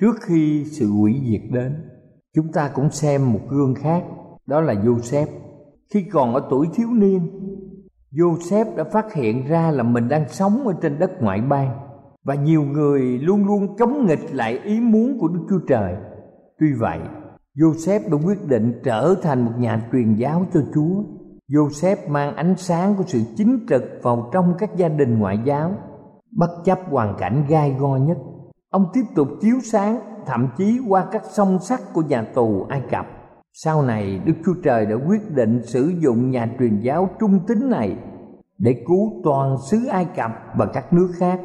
trước 0.00 0.16
khi 0.26 0.64
sự 0.64 0.90
hủy 0.90 1.20
diệt 1.30 1.52
đến. 1.52 1.74
Chúng 2.34 2.52
ta 2.52 2.70
cũng 2.74 2.90
xem 2.90 3.32
một 3.32 3.40
gương 3.48 3.74
khác 3.74 4.04
đó 4.46 4.60
là 4.60 4.74
Joseph. 4.74 5.26
Khi 5.94 6.04
còn 6.12 6.34
ở 6.34 6.46
tuổi 6.50 6.66
thiếu 6.74 6.88
niên, 6.92 7.20
Joseph 8.12 8.76
đã 8.76 8.84
phát 8.84 9.14
hiện 9.14 9.46
ra 9.46 9.70
là 9.70 9.82
mình 9.82 10.08
đang 10.08 10.28
sống 10.28 10.66
ở 10.66 10.74
trên 10.82 10.98
đất 10.98 11.10
ngoại 11.22 11.40
bang 11.40 11.85
và 12.26 12.34
nhiều 12.34 12.62
người 12.62 13.00
luôn 13.00 13.46
luôn 13.46 13.76
chống 13.78 14.06
nghịch 14.06 14.34
lại 14.34 14.58
ý 14.64 14.80
muốn 14.80 15.18
của 15.20 15.28
Đức 15.28 15.40
Chúa 15.50 15.60
Trời. 15.68 15.94
Tuy 16.60 16.66
vậy, 16.78 16.98
Joseph 17.56 18.00
đã 18.10 18.26
quyết 18.26 18.48
định 18.48 18.80
trở 18.84 19.14
thành 19.22 19.44
một 19.44 19.52
nhà 19.58 19.88
truyền 19.92 20.14
giáo 20.14 20.46
cho 20.54 20.60
Chúa. 20.74 21.02
Joseph 21.48 22.08
mang 22.08 22.36
ánh 22.36 22.54
sáng 22.56 22.94
của 22.94 23.04
sự 23.06 23.20
chính 23.36 23.66
trực 23.68 23.82
vào 24.02 24.30
trong 24.32 24.54
các 24.58 24.76
gia 24.76 24.88
đình 24.88 25.18
ngoại 25.18 25.38
giáo, 25.44 25.72
bất 26.36 26.50
chấp 26.64 26.78
hoàn 26.90 27.16
cảnh 27.18 27.44
gai 27.48 27.76
go 27.78 27.96
nhất. 27.96 28.18
Ông 28.70 28.86
tiếp 28.92 29.04
tục 29.14 29.28
chiếu 29.40 29.56
sáng, 29.64 30.00
thậm 30.26 30.48
chí 30.56 30.80
qua 30.88 31.06
các 31.12 31.22
song 31.24 31.58
sắt 31.58 31.80
của 31.92 32.02
nhà 32.02 32.22
tù 32.34 32.66
Ai 32.68 32.82
Cập 32.90 33.06
sau 33.64 33.82
này 33.82 34.20
Đức 34.24 34.32
Chúa 34.44 34.54
Trời 34.64 34.86
đã 34.86 34.94
quyết 35.08 35.30
định 35.34 35.62
sử 35.64 35.92
dụng 35.98 36.30
nhà 36.30 36.48
truyền 36.58 36.80
giáo 36.80 37.08
trung 37.20 37.40
tín 37.46 37.70
này 37.70 37.96
để 38.58 38.84
cứu 38.86 39.12
toàn 39.24 39.56
xứ 39.70 39.86
Ai 39.86 40.06
Cập 40.16 40.30
và 40.56 40.66
các 40.66 40.92
nước 40.92 41.12
khác. 41.18 41.40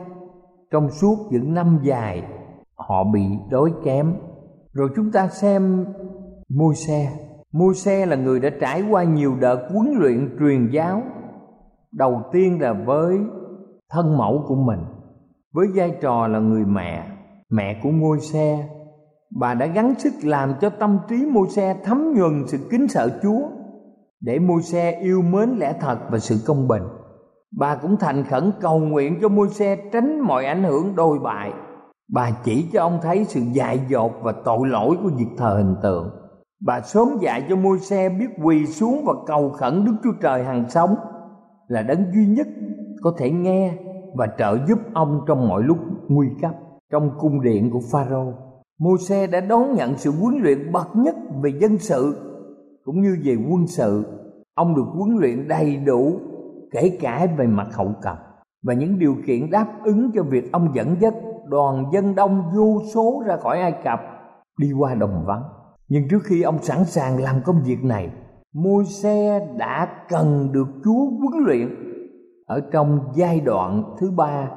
Trong 0.71 0.89
suốt 0.89 1.17
những 1.31 1.53
năm 1.53 1.79
dài 1.83 2.23
họ 2.75 3.03
bị 3.03 3.23
đói 3.49 3.73
kém. 3.83 4.13
Rồi 4.73 4.89
chúng 4.95 5.11
ta 5.11 5.27
xem 5.27 5.85
môi 6.49 6.75
xe. 6.75 7.11
Môi 7.51 7.73
xe 7.73 8.05
là 8.05 8.15
người 8.15 8.39
đã 8.39 8.49
trải 8.61 8.83
qua 8.89 9.03
nhiều 9.03 9.35
đợt 9.39 9.67
huấn 9.73 9.93
luyện 9.99 10.37
truyền 10.39 10.69
giáo. 10.71 11.01
Đầu 11.91 12.21
tiên 12.31 12.61
là 12.61 12.73
với 12.73 13.19
thân 13.89 14.17
mẫu 14.17 14.43
của 14.47 14.55
mình, 14.55 14.79
với 15.53 15.67
vai 15.75 15.95
trò 16.01 16.27
là 16.27 16.39
người 16.39 16.65
mẹ, 16.65 17.07
mẹ 17.49 17.79
của 17.83 17.89
ngôi 17.89 18.19
xe 18.19 18.69
bà 19.39 19.53
đã 19.53 19.65
gắng 19.65 19.93
sức 19.97 20.13
làm 20.23 20.53
cho 20.61 20.69
tâm 20.69 20.99
trí 21.09 21.25
môi 21.25 21.49
xe 21.49 21.75
thấm 21.83 22.13
nhuần 22.15 22.47
sự 22.47 22.57
kính 22.71 22.87
sợ 22.87 23.19
Chúa 23.23 23.41
để 24.21 24.39
môi 24.39 24.61
xe 24.61 24.99
yêu 25.01 25.21
mến 25.21 25.49
lẽ 25.49 25.73
thật 25.79 25.97
và 26.09 26.19
sự 26.19 26.35
công 26.47 26.67
bình. 26.67 26.83
Bà 27.57 27.75
cũng 27.75 27.97
thành 27.97 28.23
khẩn 28.23 28.51
cầu 28.61 28.79
nguyện 28.79 29.19
cho 29.21 29.29
môi 29.29 29.49
xe 29.49 29.75
tránh 29.91 30.19
mọi 30.19 30.45
ảnh 30.45 30.63
hưởng 30.63 30.95
đôi 30.95 31.19
bại. 31.19 31.53
Bà 32.13 32.31
chỉ 32.43 32.65
cho 32.73 32.81
ông 32.81 32.99
thấy 33.01 33.25
sự 33.25 33.41
dại 33.53 33.79
dột 33.89 34.11
và 34.21 34.33
tội 34.45 34.67
lỗi 34.67 34.97
của 35.03 35.09
việc 35.17 35.29
thờ 35.37 35.55
hình 35.57 35.75
tượng. 35.83 36.09
Bà 36.65 36.81
sớm 36.81 37.07
dạy 37.21 37.45
cho 37.49 37.55
môi 37.55 37.79
xe 37.79 38.09
biết 38.09 38.27
quỳ 38.43 38.65
xuống 38.65 39.03
và 39.05 39.13
cầu 39.27 39.49
khẩn 39.49 39.85
Đức 39.85 39.91
Chúa 40.03 40.13
Trời 40.21 40.43
hàng 40.43 40.69
sống 40.69 40.95
là 41.67 41.81
đấng 41.81 42.05
duy 42.13 42.25
nhất 42.25 42.47
có 43.01 43.13
thể 43.17 43.31
nghe 43.31 43.73
và 44.15 44.27
trợ 44.37 44.57
giúp 44.67 44.79
ông 44.93 45.21
trong 45.27 45.47
mọi 45.47 45.63
lúc 45.63 45.77
nguy 46.07 46.27
cấp. 46.41 46.51
Trong 46.91 47.11
cung 47.19 47.41
điện 47.41 47.69
của 47.73 47.81
Pharaoh, 47.91 48.33
môi 48.79 48.97
xe 48.97 49.27
đã 49.27 49.41
đón 49.41 49.73
nhận 49.73 49.97
sự 49.97 50.11
huấn 50.11 50.41
luyện 50.43 50.71
bậc 50.71 50.95
nhất 50.95 51.15
về 51.43 51.51
dân 51.59 51.77
sự 51.77 52.15
cũng 52.83 53.01
như 53.01 53.17
về 53.23 53.35
quân 53.49 53.67
sự. 53.67 54.05
Ông 54.55 54.75
được 54.75 54.85
huấn 54.93 55.17
luyện 55.17 55.47
đầy 55.47 55.75
đủ 55.75 56.19
kể 56.71 56.97
cả 57.01 57.27
về 57.37 57.47
mặt 57.47 57.67
hậu 57.73 57.93
cần 58.01 58.15
và 58.63 58.73
những 58.73 58.99
điều 58.99 59.15
kiện 59.27 59.51
đáp 59.51 59.67
ứng 59.83 60.11
cho 60.13 60.23
việc 60.23 60.51
ông 60.51 60.71
dẫn 60.73 60.95
dắt 60.99 61.13
đoàn 61.45 61.85
dân 61.93 62.15
đông 62.15 62.43
vô 62.55 62.81
số 62.93 63.23
ra 63.27 63.37
khỏi 63.37 63.59
Ai 63.59 63.73
Cập 63.83 63.99
đi 64.57 64.71
qua 64.71 64.95
đồng 64.95 65.23
vắng. 65.25 65.43
Nhưng 65.89 66.07
trước 66.09 66.19
khi 66.23 66.41
ông 66.41 66.57
sẵn 66.61 66.85
sàng 66.85 67.17
làm 67.23 67.35
công 67.45 67.61
việc 67.63 67.83
này, 67.83 68.11
môi 68.53 68.85
xe 68.85 69.47
đã 69.57 69.87
cần 70.09 70.51
được 70.51 70.67
Chúa 70.83 71.05
huấn 71.05 71.43
luyện 71.45 71.75
ở 72.45 72.61
trong 72.71 72.99
giai 73.15 73.39
đoạn 73.39 73.95
thứ 73.99 74.11
ba 74.11 74.49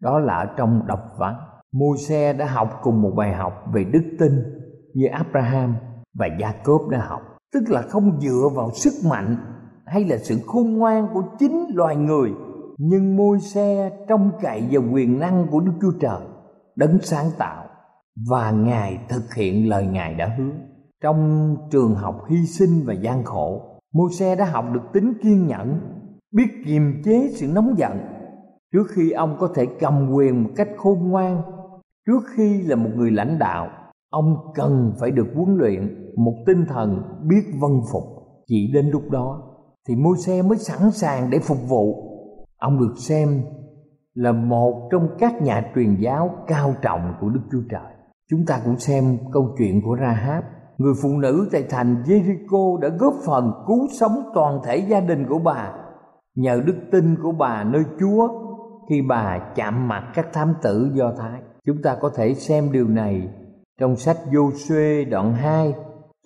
đó 0.00 0.18
là 0.18 0.34
ở 0.34 0.46
trong 0.56 0.86
độc 0.86 1.00
vắng. 1.18 1.36
Môi 1.72 1.96
xe 1.98 2.32
đã 2.32 2.46
học 2.46 2.80
cùng 2.82 3.02
một 3.02 3.12
bài 3.16 3.34
học 3.34 3.52
về 3.72 3.84
đức 3.84 4.16
tin 4.18 4.32
như 4.94 5.06
Abraham 5.06 5.76
và 6.18 6.26
Jacob 6.26 6.88
đã 6.88 6.98
học, 7.08 7.20
tức 7.52 7.62
là 7.68 7.82
không 7.82 8.20
dựa 8.20 8.48
vào 8.54 8.70
sức 8.70 8.92
mạnh 9.10 9.36
hay 9.86 10.04
là 10.04 10.16
sự 10.18 10.38
khôn 10.46 10.72
ngoan 10.72 11.08
của 11.14 11.22
chính 11.38 11.66
loài 11.74 11.96
người 11.96 12.32
nhưng 12.78 13.16
môi 13.16 13.40
xe 13.40 13.90
trông 14.08 14.30
cậy 14.40 14.68
vào 14.70 14.82
quyền 14.92 15.18
năng 15.18 15.46
của 15.50 15.60
Đức 15.60 15.72
Chúa 15.80 15.92
Trời 16.00 16.20
đấng 16.76 16.98
sáng 17.02 17.26
tạo 17.38 17.66
và 18.28 18.50
Ngài 18.50 18.98
thực 19.08 19.34
hiện 19.34 19.68
lời 19.68 19.86
Ngài 19.86 20.14
đã 20.14 20.34
hứa. 20.38 20.50
Trong 21.02 21.56
trường 21.70 21.94
học 21.94 22.24
hy 22.28 22.46
sinh 22.46 22.82
và 22.86 22.94
gian 22.94 23.24
khổ, 23.24 23.62
môi 23.94 24.12
xe 24.12 24.36
đã 24.36 24.44
học 24.44 24.64
được 24.72 24.80
tính 24.92 25.12
kiên 25.22 25.46
nhẫn, 25.46 25.80
biết 26.32 26.48
kiềm 26.66 27.02
chế 27.04 27.28
sự 27.34 27.46
nóng 27.46 27.74
giận 27.78 27.98
trước 28.72 28.86
khi 28.90 29.10
ông 29.10 29.36
có 29.38 29.48
thể 29.54 29.66
cầm 29.80 30.10
quyền 30.10 30.44
một 30.44 30.50
cách 30.56 30.68
khôn 30.76 30.98
ngoan. 31.08 31.42
Trước 32.06 32.22
khi 32.36 32.62
là 32.62 32.76
một 32.76 32.90
người 32.96 33.10
lãnh 33.10 33.38
đạo, 33.38 33.68
ông 34.10 34.36
cần 34.54 34.92
phải 35.00 35.10
được 35.10 35.26
huấn 35.34 35.56
luyện 35.56 36.12
một 36.16 36.34
tinh 36.46 36.64
thần 36.68 37.02
biết 37.22 37.42
vân 37.60 37.80
phục. 37.92 38.02
Chỉ 38.46 38.70
đến 38.74 38.90
lúc 38.90 39.02
đó 39.10 39.55
thì 39.88 39.96
môi 39.96 40.16
xe 40.16 40.42
mới 40.42 40.58
sẵn 40.58 40.90
sàng 40.90 41.30
để 41.30 41.38
phục 41.38 41.58
vụ 41.68 41.94
ông 42.58 42.78
được 42.78 42.94
xem 42.98 43.42
là 44.14 44.32
một 44.32 44.88
trong 44.92 45.08
các 45.18 45.42
nhà 45.42 45.72
truyền 45.74 45.96
giáo 46.00 46.30
cao 46.46 46.74
trọng 46.82 47.14
của 47.20 47.28
Đức 47.28 47.40
Chúa 47.52 47.62
Trời. 47.70 47.92
Chúng 48.30 48.40
ta 48.46 48.60
cũng 48.64 48.78
xem 48.78 49.18
câu 49.32 49.54
chuyện 49.58 49.82
của 49.84 49.96
Rahab, 50.00 50.44
người 50.78 50.94
phụ 51.02 51.08
nữ 51.08 51.48
tại 51.52 51.64
thành 51.70 52.02
Jericho 52.06 52.78
đã 52.78 52.88
góp 52.88 53.14
phần 53.26 53.52
cứu 53.66 53.86
sống 54.00 54.22
toàn 54.34 54.60
thể 54.64 54.76
gia 54.76 55.00
đình 55.00 55.26
của 55.28 55.38
bà 55.38 55.72
nhờ 56.34 56.62
đức 56.66 56.76
tin 56.92 57.16
của 57.22 57.32
bà 57.32 57.64
nơi 57.64 57.82
Chúa 58.00 58.28
khi 58.88 59.02
bà 59.08 59.52
chạm 59.54 59.88
mặt 59.88 60.12
các 60.14 60.32
thám 60.32 60.54
tử 60.62 60.90
Do 60.94 61.12
Thái. 61.18 61.40
Chúng 61.66 61.82
ta 61.82 61.96
có 62.00 62.10
thể 62.16 62.34
xem 62.34 62.72
điều 62.72 62.88
này 62.88 63.28
trong 63.80 63.96
sách 63.96 64.16
Giô-suê 64.32 65.10
đoạn 65.10 65.32
2 65.32 65.74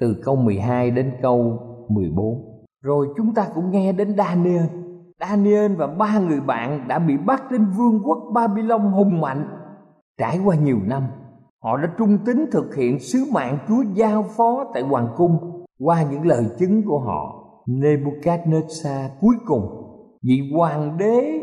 từ 0.00 0.16
câu 0.24 0.36
12 0.36 0.90
đến 0.90 1.12
câu 1.22 1.58
14. 1.88 2.49
Rồi 2.82 3.08
chúng 3.16 3.34
ta 3.34 3.46
cũng 3.54 3.70
nghe 3.70 3.92
đến 3.92 4.16
Daniel 4.16 4.64
Daniel 5.20 5.74
và 5.74 5.86
ba 5.86 6.18
người 6.18 6.40
bạn 6.40 6.88
đã 6.88 6.98
bị 6.98 7.16
bắt 7.16 7.50
đến 7.50 7.66
vương 7.76 8.00
quốc 8.04 8.18
Babylon 8.34 8.80
hùng 8.80 9.20
mạnh. 9.20 9.48
Trải 10.18 10.40
qua 10.44 10.56
nhiều 10.56 10.78
năm, 10.84 11.02
họ 11.62 11.76
đã 11.76 11.92
trung 11.98 12.18
tín 12.26 12.46
thực 12.52 12.74
hiện 12.74 12.98
sứ 12.98 13.18
mạng 13.32 13.58
Chúa 13.68 13.82
giao 13.94 14.22
phó 14.36 14.64
tại 14.74 14.82
hoàng 14.82 15.08
cung 15.16 15.64
qua 15.78 16.04
những 16.10 16.26
lời 16.26 16.44
chứng 16.58 16.82
của 16.86 16.98
họ. 16.98 17.36
Nebuchadnezzar 17.66 19.08
cuối 19.20 19.34
cùng, 19.46 19.62
vị 20.22 20.52
hoàng 20.56 20.98
đế 20.98 21.40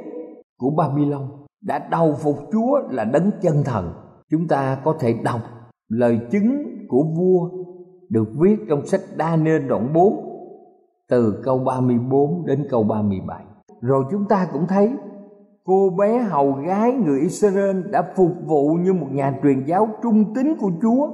của 0.57 0.69
Babylon 0.69 1.27
đã 1.61 1.87
đầu 1.91 2.15
phục 2.19 2.37
Chúa 2.51 2.79
là 2.89 3.03
đấng 3.03 3.31
chân 3.41 3.63
thần. 3.65 3.93
Chúng 4.29 4.47
ta 4.47 4.77
có 4.83 4.95
thể 4.99 5.15
đọc 5.23 5.41
lời 5.89 6.19
chứng 6.31 6.63
của 6.89 7.03
vua 7.17 7.49
được 8.09 8.27
viết 8.39 8.57
trong 8.69 8.85
sách 8.85 9.01
Daniel 9.17 9.67
đoạn 9.67 9.93
4 9.93 10.26
từ 11.09 11.41
câu 11.43 11.59
34 11.59 12.45
đến 12.45 12.67
câu 12.69 12.83
37 12.83 13.47
rồi 13.81 14.05
chúng 14.11 14.25
ta 14.29 14.47
cũng 14.53 14.67
thấy, 14.67 14.91
cô 15.63 15.89
bé 15.97 16.19
hầu 16.19 16.51
gái 16.51 16.91
người 16.91 17.19
Israel 17.19 17.81
đã 17.91 18.03
phục 18.15 18.31
vụ 18.45 18.73
như 18.73 18.93
một 18.93 19.07
nhà 19.11 19.39
truyền 19.43 19.63
giáo 19.65 19.89
trung 20.03 20.33
tín 20.35 20.55
của 20.59 20.71
Chúa 20.81 21.09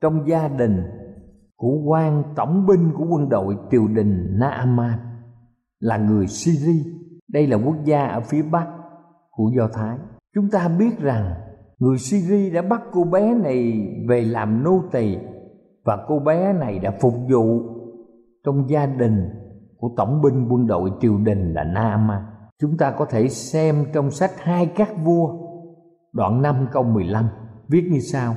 trong 0.00 0.28
gia 0.28 0.48
đình 0.48 0.82
của 1.56 1.76
quan 1.86 2.22
tổng 2.36 2.66
binh 2.66 2.90
của 2.96 3.04
quân 3.10 3.28
đội 3.28 3.56
triều 3.70 3.88
đình 3.88 4.38
Naaman, 4.40 4.98
là 5.80 5.96
người 5.96 6.26
Syria. 6.26 6.90
Đây 7.32 7.46
là 7.46 7.56
quốc 7.56 7.76
gia 7.84 8.06
ở 8.06 8.20
phía 8.20 8.42
bắc 8.42 8.66
của 9.30 9.50
Do 9.56 9.68
Thái. 9.72 9.98
Chúng 10.34 10.50
ta 10.50 10.68
biết 10.78 10.98
rằng 10.98 11.34
người 11.78 11.98
Syria 11.98 12.50
đã 12.50 12.62
bắt 12.62 12.82
cô 12.92 13.04
bé 13.04 13.34
này 13.34 13.86
về 14.08 14.24
làm 14.24 14.64
nô 14.64 14.82
tỳ 14.92 15.16
và 15.84 16.04
cô 16.08 16.18
bé 16.18 16.52
này 16.52 16.78
đã 16.78 16.90
phục 17.00 17.14
vụ 17.30 17.60
trong 18.44 18.70
gia 18.70 18.86
đình 18.86 19.30
của 19.76 19.90
tổng 19.96 20.22
binh 20.22 20.48
quân 20.50 20.66
đội 20.66 20.90
triều 21.00 21.18
đình 21.18 21.52
là 21.54 21.64
Naaman. 21.64 22.22
Chúng 22.60 22.76
ta 22.76 22.90
có 22.90 23.04
thể 23.04 23.28
xem 23.28 23.84
trong 23.92 24.10
sách 24.10 24.30
Hai 24.38 24.66
các 24.66 24.88
vua 25.04 25.32
đoạn 26.12 26.42
5 26.42 26.66
câu 26.72 26.82
15 26.82 27.28
viết 27.68 27.88
như 27.90 28.00
sau: 28.00 28.34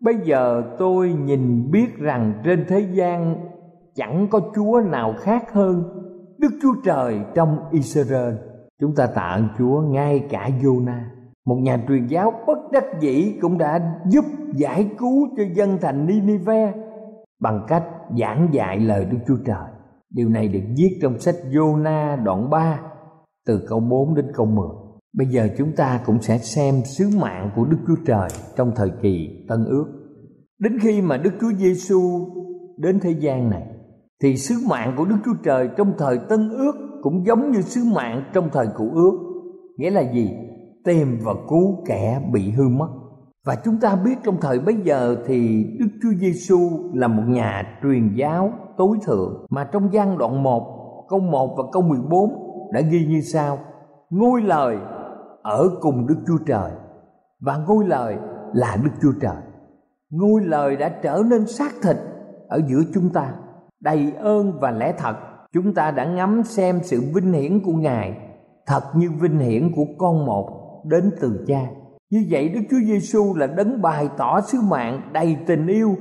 Bây 0.00 0.14
giờ 0.24 0.62
tôi 0.78 1.12
nhìn 1.12 1.70
biết 1.70 1.98
rằng 1.98 2.32
trên 2.44 2.64
thế 2.68 2.80
gian 2.80 3.36
chẳng 3.94 4.28
có 4.30 4.40
Chúa 4.54 4.80
nào 4.80 5.14
khác 5.20 5.52
hơn 5.52 5.82
Đức 6.38 6.50
Chúa 6.62 6.74
Trời 6.84 7.20
trong 7.34 7.58
Israel. 7.70 8.34
Chúng 8.80 8.94
ta 8.94 9.06
tạ 9.06 9.22
ơn 9.22 9.48
Chúa 9.58 9.80
ngay 9.80 10.26
cả 10.30 10.50
Jonah, 10.62 11.02
một 11.46 11.56
nhà 11.56 11.84
truyền 11.88 12.06
giáo 12.06 12.32
bất 12.46 12.58
đắc 12.72 12.84
dĩ 13.00 13.38
cũng 13.40 13.58
đã 13.58 13.98
giúp 14.06 14.24
giải 14.54 14.90
cứu 14.98 15.28
cho 15.36 15.42
dân 15.54 15.78
thành 15.80 16.06
Ninive 16.06 16.72
bằng 17.40 17.64
cách 17.68 17.84
giảng 18.18 18.48
dạy 18.52 18.80
lời 18.80 19.04
Đức 19.04 19.18
Chúa 19.26 19.36
Trời. 19.46 19.66
Điều 20.10 20.28
này 20.28 20.48
được 20.48 20.62
viết 20.76 20.98
trong 21.02 21.18
sách 21.18 21.34
Jonah 21.50 22.24
đoạn 22.24 22.50
3 22.50 22.80
từ 23.46 23.66
câu 23.68 23.80
4 23.80 24.14
đến 24.14 24.26
câu 24.34 24.46
10. 24.46 24.68
Bây 25.16 25.26
giờ 25.26 25.48
chúng 25.58 25.72
ta 25.76 26.00
cũng 26.06 26.22
sẽ 26.22 26.38
xem 26.38 26.74
sứ 26.84 27.08
mạng 27.20 27.50
của 27.56 27.64
Đức 27.64 27.78
Chúa 27.86 28.02
Trời 28.06 28.28
trong 28.56 28.72
thời 28.76 28.90
kỳ 29.02 29.44
Tân 29.48 29.64
Ước. 29.64 29.86
Đến 30.58 30.78
khi 30.82 31.02
mà 31.02 31.16
Đức 31.16 31.30
Chúa 31.40 31.52
Giêsu 31.52 32.00
đến 32.78 33.00
thế 33.00 33.10
gian 33.10 33.50
này, 33.50 33.66
thì 34.22 34.36
sứ 34.36 34.54
mạng 34.68 34.94
của 34.96 35.04
Đức 35.04 35.16
Chúa 35.24 35.34
Trời 35.44 35.68
trong 35.76 35.92
thời 35.98 36.18
Tân 36.28 36.50
Ước 36.50 36.72
cũng 37.02 37.26
giống 37.26 37.50
như 37.50 37.60
sứ 37.60 37.80
mạng 37.94 38.24
trong 38.32 38.48
thời 38.52 38.66
Cũ 38.76 38.90
Ước. 38.94 39.18
Nghĩa 39.76 39.90
là 39.90 40.12
gì? 40.12 40.30
Tìm 40.84 41.18
và 41.24 41.34
cứu 41.48 41.84
kẻ 41.86 42.20
bị 42.32 42.50
hư 42.50 42.68
mất. 42.68 42.88
Và 43.46 43.54
chúng 43.64 43.80
ta 43.80 43.96
biết 43.96 44.14
trong 44.24 44.36
thời 44.40 44.58
bấy 44.58 44.74
giờ 44.84 45.16
thì 45.26 45.64
Đức 45.78 45.86
Chúa 46.02 46.12
Giêsu 46.20 46.58
là 46.94 47.08
một 47.08 47.22
nhà 47.26 47.62
truyền 47.82 48.14
giáo 48.14 48.50
tối 48.76 48.98
thượng. 49.06 49.46
Mà 49.50 49.64
trong 49.64 49.92
gian 49.92 50.18
đoạn 50.18 50.42
1 50.42 51.06
câu 51.08 51.20
1 51.20 51.54
và 51.56 51.64
câu 51.72 51.82
14 51.82 52.30
đã 52.72 52.80
ghi 52.80 53.06
như 53.06 53.20
sau. 53.20 53.58
Ngôi 54.10 54.42
lời 54.42 54.76
ở 55.42 55.68
cùng 55.80 56.06
Đức 56.06 56.16
Chúa 56.26 56.38
Trời, 56.46 56.70
và 57.40 57.56
ngôi 57.68 57.86
lời 57.86 58.16
là 58.52 58.76
Đức 58.84 58.90
Chúa 59.02 59.12
Trời. 59.20 59.42
Ngôi 60.10 60.40
lời 60.44 60.76
đã 60.76 60.88
trở 60.88 61.22
nên 61.30 61.46
xác 61.46 61.72
thịt 61.82 61.96
ở 62.48 62.60
giữa 62.68 62.80
chúng 62.94 63.10
ta, 63.10 63.34
đầy 63.80 64.12
ơn 64.18 64.52
và 64.60 64.70
lẽ 64.70 64.94
thật. 64.98 65.16
Chúng 65.52 65.74
ta 65.74 65.90
đã 65.90 66.04
ngắm 66.04 66.42
xem 66.44 66.80
sự 66.82 67.02
vinh 67.14 67.32
hiển 67.32 67.60
của 67.64 67.72
ngài, 67.72 68.16
thật 68.66 68.82
như 68.94 69.10
vinh 69.20 69.38
hiển 69.38 69.72
của 69.76 69.84
con 69.98 70.26
một 70.26 70.48
đến 70.84 71.10
từ 71.20 71.44
cha 71.46 71.66
như 72.10 72.26
vậy 72.30 72.48
Đức 72.48 72.60
Chúa 72.70 72.80
Giêsu 72.86 73.34
là 73.34 73.46
đấng 73.46 73.82
bày 73.82 74.08
tỏ 74.18 74.40
sứ 74.40 74.58
mạng 74.60 75.00
đầy 75.12 75.36
tình 75.46 75.66
yêu 75.66 75.96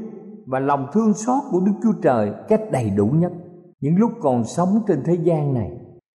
và 0.46 0.60
lòng 0.60 0.88
thương 0.94 1.14
xót 1.14 1.44
của 1.52 1.60
Đức 1.66 1.72
Chúa 1.84 2.02
Trời 2.02 2.32
cách 2.48 2.62
đầy 2.72 2.90
đủ 2.90 3.06
nhất. 3.06 3.32
Những 3.82 3.98
lúc 3.98 4.12
còn 4.22 4.44
sống 4.44 4.82
trên 4.88 5.04
thế 5.06 5.18
gian 5.24 5.54
này, 5.54 5.72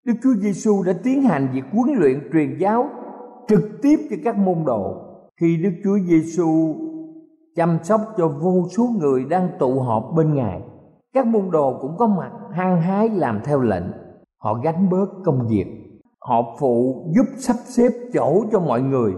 Đức 0.06 0.14
Chúa 0.24 0.34
Giêsu 0.34 0.84
đã 0.84 0.94
tiến 1.04 1.22
hành 1.22 1.48
việc 1.54 1.64
huấn 1.72 1.90
luyện 2.00 2.30
truyền 2.34 2.58
giáo 2.60 2.90
trực 3.48 3.62
tiếp 3.82 4.00
cho 4.10 4.16
các 4.24 4.38
môn 4.38 4.58
đồ. 4.66 4.96
Khi 5.42 5.58
Đức 5.58 5.72
Chúa 5.84 5.98
Giêsu 6.00 6.76
chăm 7.56 7.78
sóc 7.84 8.02
cho 8.18 8.28
vô 8.28 8.68
số 8.78 8.90
người 9.00 9.26
đang 9.30 9.50
tụ 9.60 9.80
họp 9.80 10.04
bên 10.16 10.34
Ngài, 10.34 10.62
các 11.14 11.28
môn 11.28 11.52
đồ 11.52 11.78
cũng 11.82 11.98
có 11.98 12.08
mặt 12.08 12.32
hăng 12.52 12.82
hái 12.82 13.10
làm 13.10 13.42
theo 13.44 13.60
lệnh. 13.62 13.86
Họ 14.38 14.54
gánh 14.64 14.90
bớt 14.90 15.10
công 15.26 15.48
việc, 15.48 15.66
họ 16.20 16.56
phụ 16.60 17.06
giúp 17.16 17.26
sắp 17.38 17.56
xếp 17.66 17.90
chỗ 18.14 18.44
cho 18.52 18.60
mọi 18.60 18.82
người, 18.82 19.14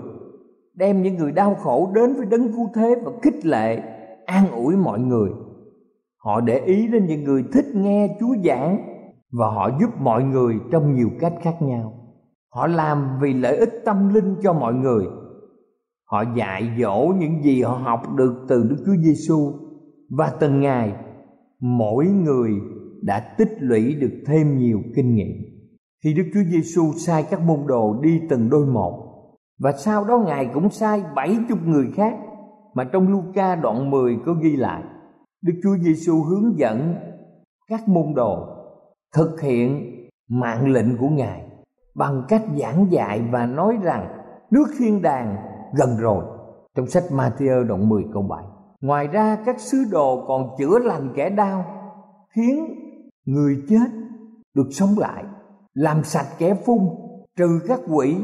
đem 0.73 1.01
những 1.01 1.15
người 1.15 1.31
đau 1.31 1.55
khổ 1.55 1.91
đến 1.95 2.13
với 2.13 2.25
đấng 2.25 2.53
cứu 2.53 2.69
thế 2.75 2.95
và 3.03 3.11
khích 3.21 3.45
lệ, 3.45 3.81
an 4.25 4.51
ủi 4.51 4.75
mọi 4.75 4.99
người. 4.99 5.29
Họ 6.17 6.41
để 6.41 6.59
ý 6.59 6.87
đến 6.87 7.05
những 7.05 7.23
người 7.23 7.43
thích 7.53 7.65
nghe 7.75 8.17
chúa 8.19 8.35
giảng 8.45 8.77
và 9.31 9.47
họ 9.47 9.69
giúp 9.79 9.89
mọi 9.99 10.23
người 10.23 10.55
trong 10.71 10.95
nhiều 10.95 11.09
cách 11.19 11.33
khác 11.41 11.61
nhau. 11.61 11.93
Họ 12.49 12.67
làm 12.67 13.19
vì 13.21 13.33
lợi 13.33 13.57
ích 13.57 13.73
tâm 13.85 14.13
linh 14.13 14.35
cho 14.43 14.53
mọi 14.53 14.73
người. 14.73 15.05
Họ 16.05 16.23
dạy 16.35 16.69
dỗ 16.81 17.13
những 17.19 17.43
gì 17.43 17.61
họ 17.61 17.75
học 17.75 18.01
được 18.15 18.45
từ 18.47 18.63
đức 18.69 18.77
chúa 18.85 18.95
giêsu 19.03 19.53
và 20.09 20.31
từng 20.39 20.59
ngày, 20.59 20.93
mỗi 21.59 22.05
người 22.05 22.51
đã 23.01 23.35
tích 23.37 23.51
lũy 23.59 23.95
được 23.95 24.23
thêm 24.25 24.57
nhiều 24.57 24.79
kinh 24.95 25.15
nghiệm. 25.15 25.51
Khi 26.03 26.13
Đức 26.13 26.23
Chúa 26.33 26.43
Giêsu 26.51 26.93
sai 26.97 27.25
các 27.29 27.41
môn 27.41 27.59
đồ 27.67 27.99
đi 28.01 28.21
từng 28.29 28.49
đôi 28.49 28.65
một 28.65 29.00
và 29.63 29.71
sau 29.71 30.03
đó 30.03 30.17
Ngài 30.17 30.49
cũng 30.53 30.69
sai 30.69 31.03
bảy 31.15 31.37
chục 31.49 31.59
người 31.65 31.91
khác 31.95 32.17
mà 32.73 32.83
trong 32.83 33.07
Luca 33.07 33.55
đoạn 33.55 33.91
10 33.91 34.17
có 34.25 34.33
ghi 34.33 34.55
lại 34.55 34.83
Đức 35.41 35.53
Chúa 35.63 35.77
Giêsu 35.77 36.23
hướng 36.23 36.57
dẫn 36.57 36.95
các 37.67 37.87
môn 37.87 38.13
đồ 38.15 38.47
thực 39.15 39.41
hiện 39.41 39.91
mạng 40.29 40.67
lệnh 40.71 40.97
của 40.97 41.09
Ngài 41.09 41.43
bằng 41.95 42.23
cách 42.27 42.43
giảng 42.57 42.91
dạy 42.91 43.21
và 43.31 43.45
nói 43.45 43.77
rằng 43.83 44.07
nước 44.51 44.65
thiên 44.79 45.01
đàng 45.01 45.35
gần 45.73 45.97
rồi 45.97 46.23
trong 46.75 46.87
sách 46.87 47.03
Matthew 47.11 47.63
đoạn 47.67 47.89
10 47.89 48.05
câu 48.13 48.23
7. 48.23 48.43
Ngoài 48.81 49.07
ra 49.07 49.37
các 49.45 49.59
sứ 49.59 49.77
đồ 49.91 50.25
còn 50.27 50.49
chữa 50.57 50.79
lành 50.79 51.13
kẻ 51.15 51.29
đau, 51.29 51.65
khiến 52.35 52.65
người 53.25 53.63
chết 53.69 53.87
được 54.53 54.67
sống 54.71 54.89
lại, 54.97 55.23
làm 55.73 56.03
sạch 56.03 56.27
kẻ 56.37 56.53
phun, 56.65 56.79
trừ 57.37 57.59
các 57.67 57.79
quỷ 57.87 58.17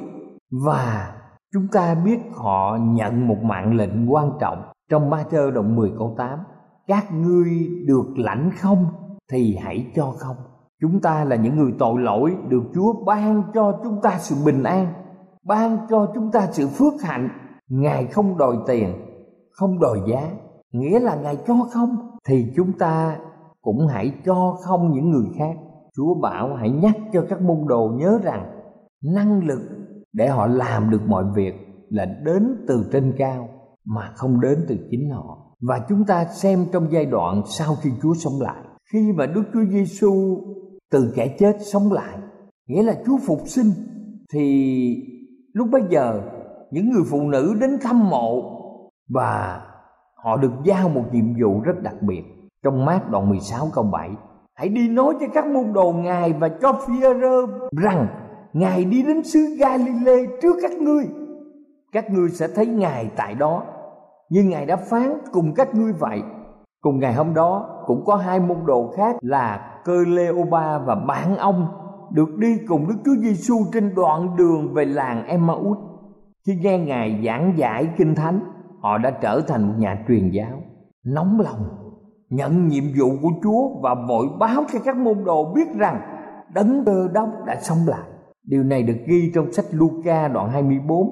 và 0.51 1.16
chúng 1.53 1.67
ta 1.71 1.95
biết 2.05 2.19
họ 2.33 2.77
nhận 2.81 3.27
một 3.27 3.37
mạng 3.43 3.75
lệnh 3.75 4.13
quan 4.13 4.31
trọng 4.39 4.63
trong 4.89 5.09
Matthew 5.09 5.51
đoạn 5.51 5.75
10 5.75 5.91
câu 5.97 6.15
8. 6.17 6.39
Các 6.87 7.13
ngươi 7.13 7.67
được 7.87 8.07
lãnh 8.17 8.51
không 8.59 8.85
thì 9.31 9.57
hãy 9.61 9.91
cho 9.95 10.13
không. 10.17 10.35
Chúng 10.81 11.01
ta 11.01 11.23
là 11.23 11.35
những 11.35 11.55
người 11.55 11.73
tội 11.79 12.01
lỗi 12.01 12.35
được 12.49 12.63
Chúa 12.75 12.93
ban 13.05 13.43
cho 13.53 13.79
chúng 13.83 14.01
ta 14.01 14.17
sự 14.19 14.35
bình 14.45 14.63
an, 14.63 14.93
ban 15.45 15.77
cho 15.89 16.11
chúng 16.15 16.31
ta 16.31 16.47
sự 16.51 16.67
phước 16.67 16.93
hạnh. 17.01 17.29
Ngài 17.69 18.07
không 18.07 18.37
đòi 18.37 18.55
tiền, 18.67 18.93
không 19.51 19.79
đòi 19.79 19.99
giá, 20.07 20.29
nghĩa 20.71 20.99
là 20.99 21.15
Ngài 21.15 21.37
cho 21.47 21.55
không 21.71 21.89
thì 22.27 22.53
chúng 22.55 22.71
ta 22.79 23.17
cũng 23.61 23.87
hãy 23.87 24.13
cho 24.25 24.57
không 24.61 24.91
những 24.91 25.09
người 25.09 25.27
khác. 25.37 25.55
Chúa 25.95 26.13
bảo 26.21 26.55
hãy 26.55 26.69
nhắc 26.69 26.95
cho 27.13 27.25
các 27.29 27.41
môn 27.41 27.57
đồ 27.67 27.91
nhớ 27.95 28.19
rằng 28.23 28.45
năng 29.03 29.47
lực 29.47 29.61
để 30.13 30.27
họ 30.27 30.47
làm 30.47 30.89
được 30.89 31.01
mọi 31.07 31.23
việc 31.35 31.53
là 31.89 32.05
đến 32.05 32.65
từ 32.67 32.89
trên 32.91 33.13
cao 33.17 33.49
mà 33.85 34.11
không 34.15 34.41
đến 34.41 34.65
từ 34.67 34.77
chính 34.91 35.09
họ. 35.09 35.55
Và 35.61 35.79
chúng 35.89 36.05
ta 36.05 36.25
xem 36.25 36.65
trong 36.73 36.87
giai 36.91 37.05
đoạn 37.05 37.41
sau 37.57 37.75
khi 37.75 37.89
Chúa 38.01 38.13
sống 38.13 38.41
lại, 38.41 38.63
khi 38.93 39.11
mà 39.15 39.25
Đức 39.25 39.43
Chúa 39.53 39.65
Giêsu 39.71 40.37
từ 40.91 41.13
kẻ 41.15 41.35
chết 41.39 41.57
sống 41.71 41.91
lại, 41.91 42.17
nghĩa 42.67 42.83
là 42.83 42.95
Chúa 43.05 43.17
phục 43.27 43.39
sinh 43.45 43.71
thì 44.33 44.95
lúc 45.53 45.67
bấy 45.71 45.81
giờ 45.89 46.21
những 46.71 46.89
người 46.89 47.03
phụ 47.09 47.21
nữ 47.21 47.55
đến 47.61 47.69
thăm 47.81 48.09
mộ 48.09 48.57
và 49.09 49.61
họ 50.15 50.37
được 50.37 50.51
giao 50.63 50.89
một 50.89 51.03
nhiệm 51.11 51.25
vụ 51.41 51.61
rất 51.61 51.81
đặc 51.81 51.95
biệt 52.01 52.23
trong 52.63 52.85
mát 52.85 53.11
đoạn 53.11 53.29
16 53.29 53.69
câu 53.73 53.83
7 53.83 54.09
hãy 54.55 54.69
đi 54.69 54.89
nói 54.89 55.13
cho 55.19 55.25
các 55.33 55.45
môn 55.45 55.73
đồ 55.73 55.91
ngài 55.91 56.33
và 56.33 56.49
cho 56.61 56.73
phi 56.87 56.93
rơ 57.01 57.45
rằng 57.83 58.07
ngài 58.57 58.85
đi 58.85 59.03
đến 59.03 59.23
xứ 59.23 59.39
Galilee 59.59 60.25
trước 60.41 60.55
các 60.61 60.71
ngươi 60.71 61.07
các 61.91 62.11
ngươi 62.11 62.29
sẽ 62.29 62.47
thấy 62.55 62.65
ngài 62.65 63.09
tại 63.15 63.35
đó 63.35 63.63
như 64.29 64.43
ngài 64.43 64.65
đã 64.65 64.75
phán 64.75 65.17
cùng 65.31 65.53
các 65.55 65.75
ngươi 65.75 65.93
vậy 65.93 66.21
cùng 66.81 66.99
ngày 66.99 67.13
hôm 67.13 67.33
đó 67.33 67.83
cũng 67.85 68.05
có 68.05 68.15
hai 68.15 68.39
môn 68.39 68.57
đồ 68.65 68.93
khác 68.97 69.15
là 69.21 69.79
cơ 69.85 70.03
Leoba 70.07 70.79
và 70.79 70.95
bạn 70.95 71.37
ông 71.37 71.67
được 72.11 72.37
đi 72.37 72.57
cùng 72.67 72.87
Đức 72.87 72.95
Chúa 73.05 73.15
Giêsu 73.21 73.55
trên 73.73 73.95
đoạn 73.95 74.35
đường 74.35 74.73
về 74.73 74.85
làng 74.85 75.25
Emmaus. 75.27 75.77
Khi 76.47 76.53
nghe 76.61 76.79
Ngài 76.79 77.23
giảng 77.25 77.53
giải 77.57 77.89
kinh 77.97 78.15
thánh, 78.15 78.39
họ 78.81 78.97
đã 78.97 79.11
trở 79.21 79.41
thành 79.47 79.67
một 79.67 79.73
nhà 79.77 80.05
truyền 80.07 80.29
giáo 80.29 80.61
nóng 81.05 81.39
lòng 81.39 81.69
nhận 82.29 82.67
nhiệm 82.67 82.83
vụ 82.99 83.09
của 83.21 83.31
Chúa 83.43 83.81
và 83.81 83.95
vội 84.07 84.27
báo 84.39 84.63
cho 84.73 84.79
các 84.85 84.97
môn 84.97 85.23
đồ 85.25 85.53
biết 85.55 85.67
rằng 85.77 86.01
đấng 86.53 86.85
cơ 86.85 87.07
đốc 87.13 87.29
đã 87.45 87.55
sống 87.61 87.77
lại. 87.87 88.16
Điều 88.47 88.63
này 88.63 88.83
được 88.83 88.97
ghi 89.07 89.31
trong 89.35 89.51
sách 89.51 89.65
Luca 89.71 90.27
đoạn 90.27 90.49
24 90.49 91.07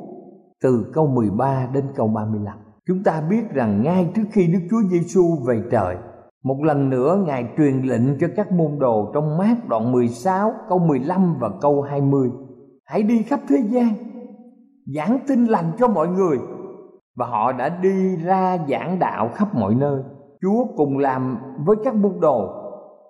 từ 0.63 0.91
câu 0.93 1.08
13 1.08 1.67
đến 1.74 1.86
câu 1.95 2.08
35. 2.08 2.58
Chúng 2.88 3.04
ta 3.04 3.21
biết 3.30 3.43
rằng 3.54 3.84
ngay 3.84 4.12
trước 4.15 4.24
khi 4.32 4.48
Đức 4.48 4.60
Chúa 4.69 4.82
Giêsu 4.89 5.24
về 5.48 5.62
trời, 5.71 5.95
một 6.43 6.63
lần 6.63 6.89
nữa 6.89 7.24
Ngài 7.28 7.48
truyền 7.58 7.82
lệnh 7.82 8.19
cho 8.19 8.28
các 8.36 8.52
môn 8.52 8.80
đồ 8.80 9.12
trong 9.13 9.38
mát 9.38 9.56
đoạn 9.67 9.91
16, 9.91 10.54
câu 10.69 10.80
15 10.80 11.36
và 11.39 11.50
câu 11.62 11.82
20. 11.82 12.30
Hãy 12.86 13.04
đi 13.04 13.24
khắp 13.24 13.39
thế 13.48 13.58
gian, 13.69 13.89
giảng 14.95 15.19
tin 15.28 15.45
lành 15.45 15.71
cho 15.78 15.88
mọi 15.88 16.08
người. 16.08 16.38
Và 17.15 17.26
họ 17.26 17.52
đã 17.52 17.69
đi 17.69 18.15
ra 18.15 18.58
giảng 18.69 19.00
đạo 19.00 19.30
khắp 19.34 19.56
mọi 19.56 19.76
nơi. 19.76 20.04
Chúa 20.41 20.65
cùng 20.78 20.98
làm 20.98 21.38
với 21.65 21.76
các 21.84 21.95
môn 21.95 22.19
đồ 22.19 22.50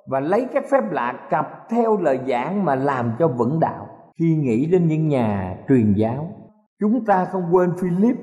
và 0.07 0.19
lấy 0.19 0.47
các 0.53 0.63
phép 0.71 0.91
lạ 0.91 1.27
cặp 1.29 1.69
theo 1.69 1.97
lời 1.97 2.19
giảng 2.27 2.65
mà 2.65 2.75
làm 2.75 3.11
cho 3.19 3.27
vững 3.27 3.59
đạo. 3.59 3.84
Khi 4.19 4.35
nghĩ 4.35 4.65
đến 4.65 4.87
những 4.87 5.07
nhà 5.07 5.57
truyền 5.69 5.93
giáo, 5.93 6.29
chúng 6.79 7.05
ta 7.05 7.25
không 7.25 7.43
quên 7.51 7.69
Philip, 7.81 8.15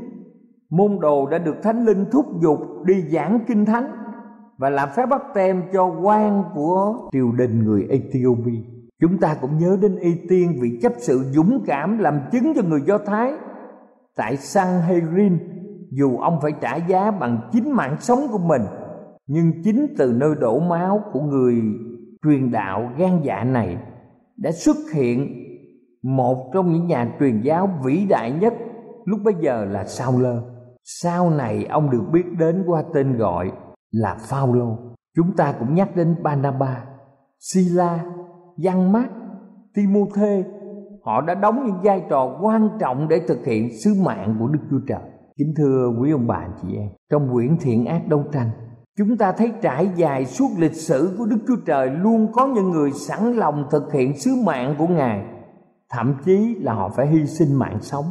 môn 0.71 0.99
đồ 1.01 1.27
đã 1.27 1.39
được 1.39 1.63
Thánh 1.63 1.85
Linh 1.85 2.05
thúc 2.13 2.27
giục 2.43 2.59
đi 2.85 3.03
giảng 3.03 3.41
kinh 3.47 3.65
thánh 3.65 3.91
và 4.59 4.71
làm 4.71 4.89
phép 4.97 5.07
bắt 5.07 5.23
tem 5.35 5.63
cho 5.73 5.87
quan 6.03 6.45
của 6.55 7.09
triều 7.13 7.33
đình 7.33 7.65
người 7.65 7.87
Ethiopia. 7.91 8.61
Chúng 9.01 9.19
ta 9.19 9.37
cũng 9.41 9.59
nhớ 9.59 9.79
đến 9.83 9.97
Y 9.97 10.15
Tiên 10.29 10.59
vì 10.61 10.79
chấp 10.83 10.93
sự 10.99 11.19
dũng 11.19 11.65
cảm 11.67 11.99
làm 11.99 12.21
chứng 12.33 12.53
cho 12.55 12.63
người 12.63 12.81
Do 12.87 12.99
Thái 12.99 13.33
tại 14.17 14.37
Sanhedrin 14.37 15.39
dù 15.91 16.19
ông 16.19 16.39
phải 16.43 16.53
trả 16.61 16.77
giá 16.77 17.11
bằng 17.11 17.41
chính 17.53 17.73
mạng 17.73 17.97
sống 18.01 18.21
của 18.33 18.39
mình 18.39 18.63
nhưng 19.27 19.63
chính 19.65 19.87
từ 19.99 20.13
nơi 20.13 20.35
đổ 20.41 20.61
máu 20.61 21.05
của 21.13 21.21
người 21.21 21.63
truyền 22.25 22.51
đạo 22.51 22.91
gan 22.99 23.21
dạ 23.23 23.45
này 23.45 23.77
đã 24.37 24.53
xuất 24.53 24.77
hiện 24.95 25.43
một 26.03 26.51
trong 26.55 26.73
những 26.73 26.87
nhà 26.87 27.13
truyền 27.21 27.41
giáo 27.41 27.69
vĩ 27.85 28.07
đại 28.09 28.33
nhất 28.33 28.55
lúc 29.05 29.21
bấy 29.25 29.35
giờ 29.41 29.65
là 29.65 29.85
Sao 29.85 30.19
Lơ. 30.19 30.43
Sau 30.85 31.31
này 31.31 31.65
ông 31.65 31.91
được 31.91 32.03
biết 32.13 32.25
đến 32.39 32.65
qua 32.67 32.83
tên 32.95 33.17
gọi 33.17 33.53
là 33.91 34.17
Phaolô. 34.29 34.79
Chúng 35.17 35.37
ta 35.37 35.55
cũng 35.59 35.75
nhắc 35.75 35.97
đến 35.97 36.17
Banaba, 36.23 36.85
Sila, 37.41 38.05
Giăng 38.57 38.93
Mát, 38.93 39.09
Timôthê. 39.75 40.45
Họ 41.05 41.21
đã 41.21 41.35
đóng 41.35 41.67
những 41.67 41.81
vai 41.83 42.03
trò 42.11 42.39
quan 42.43 42.69
trọng 42.81 43.09
để 43.09 43.21
thực 43.29 43.47
hiện 43.47 43.69
sứ 43.85 43.95
mạng 44.05 44.37
của 44.39 44.49
Đức 44.49 44.61
Chúa 44.71 44.81
Trời. 44.89 45.01
Kính 45.39 45.55
thưa 45.57 45.93
quý 46.01 46.11
ông 46.13 46.27
bà 46.27 46.49
chị 46.63 46.69
em, 46.77 46.89
trong 47.11 47.33
quyển 47.33 47.57
thiện 47.61 47.87
ác 47.87 48.09
đấu 48.09 48.25
tranh, 48.33 48.51
chúng 48.99 49.17
ta 49.17 49.33
thấy 49.33 49.53
trải 49.63 49.91
dài 49.97 50.27
suốt 50.27 50.49
lịch 50.59 50.75
sử 50.75 51.15
của 51.19 51.27
Đức 51.27 51.39
Chúa 51.49 51.57
Trời 51.67 51.91
luôn 51.91 52.33
có 52.33 52.47
những 52.47 52.71
người 52.71 52.91
sẵn 52.91 53.33
lòng 53.33 53.67
thực 53.71 53.93
hiện 53.93 54.19
sứ 54.19 54.31
mạng 54.47 54.75
của 54.79 54.87
Ngài, 54.87 55.25
thậm 55.93 56.15
chí 56.25 56.55
là 56.61 56.75
họ 56.75 56.89
phải 56.89 57.07
hy 57.07 57.27
sinh 57.27 57.59
mạng 57.59 57.79
sống. 57.81 58.05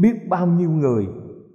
Biết 0.00 0.28
bao 0.28 0.46
nhiêu 0.46 0.70
người 0.70 1.06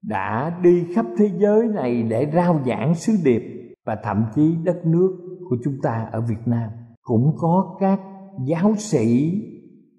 đã 0.03 0.59
đi 0.61 0.85
khắp 0.95 1.05
thế 1.17 1.31
giới 1.37 1.67
này 1.67 2.03
để 2.03 2.31
rao 2.33 2.59
giảng 2.65 2.95
sứ 2.95 3.13
điệp 3.23 3.43
và 3.85 3.97
thậm 4.03 4.25
chí 4.35 4.55
đất 4.63 4.85
nước 4.85 5.17
của 5.49 5.57
chúng 5.63 5.73
ta 5.83 6.09
ở 6.11 6.21
Việt 6.21 6.41
Nam 6.45 6.69
cũng 7.01 7.35
có 7.37 7.77
các 7.79 7.99
giáo 8.45 8.75
sĩ 8.77 9.33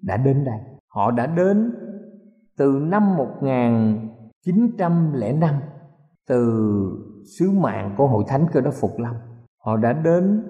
đã 0.01 0.17
đến 0.17 0.45
đây. 0.45 0.59
Họ 0.87 1.11
đã 1.11 1.27
đến 1.27 1.71
từ 2.57 2.79
năm 2.81 3.17
1905 3.17 5.55
từ 6.27 6.63
sứ 7.39 7.51
mạng 7.51 7.95
của 7.97 8.07
Hội 8.07 8.23
Thánh 8.27 8.47
Cơ 8.53 8.61
Đốc 8.61 8.73
Phục 8.81 8.99
Lâm. 8.99 9.15
Họ 9.65 9.77
đã 9.77 9.93
đến 9.93 10.43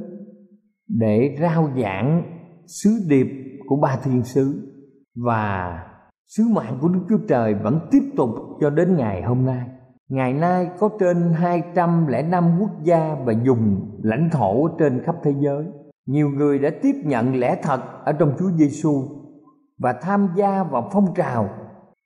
để 0.88 1.38
rao 1.42 1.70
giảng 1.82 2.24
sứ 2.68 2.90
điệp 3.10 3.28
của 3.68 3.76
ba 3.76 3.98
thiên 4.04 4.24
sứ 4.24 4.75
và 5.16 5.80
sứ 6.28 6.44
mạng 6.52 6.78
của 6.82 6.88
Đức 6.88 7.00
Chúa 7.10 7.28
Trời 7.28 7.54
vẫn 7.54 7.80
tiếp 7.92 8.04
tục 8.18 8.30
cho 8.62 8.70
đến 8.70 8.98
ngày 8.98 9.22
hôm 9.22 9.46
nay. 9.46 9.68
Ngày 10.10 10.34
nay 10.34 10.70
có 10.80 10.90
trên 11.00 11.34
205 11.34 12.58
quốc 12.60 12.72
gia 12.84 13.16
và 13.26 13.34
dùng 13.44 13.92
lãnh 14.04 14.30
thổ 14.32 14.68
trên 14.80 15.04
khắp 15.04 15.16
thế 15.24 15.34
giới. 15.40 15.66
Nhiều 16.06 16.30
người 16.30 16.60
đã 16.60 16.70
tiếp 16.82 16.96
nhận 17.04 17.36
lẽ 17.36 17.60
thật 17.64 17.82
ở 18.06 18.12
trong 18.12 18.34
Chúa 18.40 18.50
Giêsu 18.52 19.04
và 19.80 19.94
tham 20.02 20.30
gia 20.36 20.64
vào 20.64 20.90
phong 20.92 21.14
trào 21.16 21.50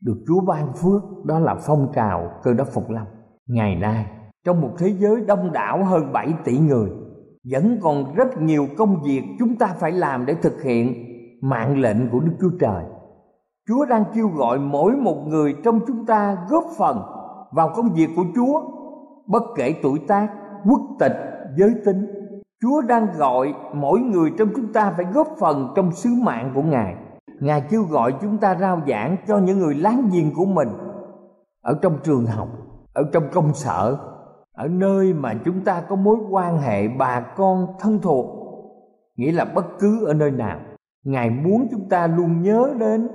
được 0.02 0.24
Chúa 0.28 0.42
ban 0.42 0.74
phước, 0.74 1.26
đó 1.26 1.40
là 1.40 1.56
phong 1.56 1.92
trào 1.96 2.32
cơ 2.44 2.54
đốc 2.54 2.68
phục 2.68 2.90
lâm. 2.90 3.06
Ngày 3.48 3.76
nay, 3.76 4.06
trong 4.46 4.62
một 4.62 4.72
thế 4.78 4.94
giới 5.00 5.22
đông 5.28 5.52
đảo 5.52 5.86
hơn 5.86 6.14
7 6.14 6.34
tỷ 6.46 6.58
người, 6.58 6.90
vẫn 7.52 7.80
còn 7.82 8.16
rất 8.16 8.42
nhiều 8.42 8.68
công 8.78 9.04
việc 9.04 9.24
chúng 9.40 9.56
ta 9.56 9.68
phải 9.68 9.92
làm 9.92 10.26
để 10.26 10.36
thực 10.42 10.64
hiện 10.64 10.94
mạng 11.42 11.80
lệnh 11.82 12.10
của 12.10 12.20
Đức 12.20 12.34
Chúa 12.42 12.58
Trời. 12.60 12.84
Chúa 13.70 13.86
đang 13.86 14.04
kêu 14.14 14.28
gọi 14.28 14.60
mỗi 14.60 14.92
một 14.92 15.28
người 15.28 15.56
trong 15.64 15.80
chúng 15.88 16.06
ta 16.06 16.38
góp 16.50 16.64
phần 16.78 17.02
vào 17.52 17.72
công 17.76 17.90
việc 17.94 18.10
của 18.16 18.24
Chúa 18.36 18.62
bất 19.26 19.44
kể 19.56 19.76
tuổi 19.84 20.00
tác, 20.08 20.28
quốc 20.70 20.82
tịch, 21.00 21.16
giới 21.58 21.74
tính. 21.86 22.08
Chúa 22.62 22.82
đang 22.82 23.08
gọi 23.18 23.54
mỗi 23.74 24.00
người 24.00 24.32
trong 24.38 24.50
chúng 24.56 24.74
ta 24.74 24.94
phải 24.98 25.06
góp 25.14 25.28
phần 25.40 25.74
trong 25.76 25.92
sứ 25.92 26.10
mạng 26.24 26.52
của 26.56 26.62
Ngài. 26.62 26.96
Ngài 27.40 27.62
kêu 27.70 27.84
gọi 27.84 28.14
chúng 28.22 28.38
ta 28.38 28.56
rao 28.60 28.82
giảng 28.88 29.18
cho 29.28 29.38
những 29.38 29.60
người 29.60 29.76
láng 29.76 30.10
giềng 30.12 30.34
của 30.36 30.46
mình 30.46 30.70
ở 31.62 31.80
trong 31.82 31.98
trường 32.04 32.26
học, 32.26 32.48
ở 32.94 33.04
trong 33.14 33.24
công 33.34 33.54
sở, 33.54 33.98
ở 34.54 34.68
nơi 34.68 35.14
mà 35.14 35.34
chúng 35.46 35.62
ta 35.62 35.82
có 35.90 35.96
mối 35.96 36.18
quan 36.30 36.58
hệ 36.58 36.88
bà 36.88 37.20
con 37.20 37.68
thân 37.80 38.00
thuộc 38.02 38.26
nghĩa 39.16 39.32
là 39.32 39.46
bất 39.46 39.66
cứ 39.80 40.06
ở 40.06 40.14
nơi 40.14 40.32
nào 40.32 40.60
ngài 41.06 41.30
muốn 41.30 41.68
chúng 41.72 41.90
ta 41.90 42.08
luôn 42.08 42.42
nhớ 42.42 42.74
đến 42.80 43.08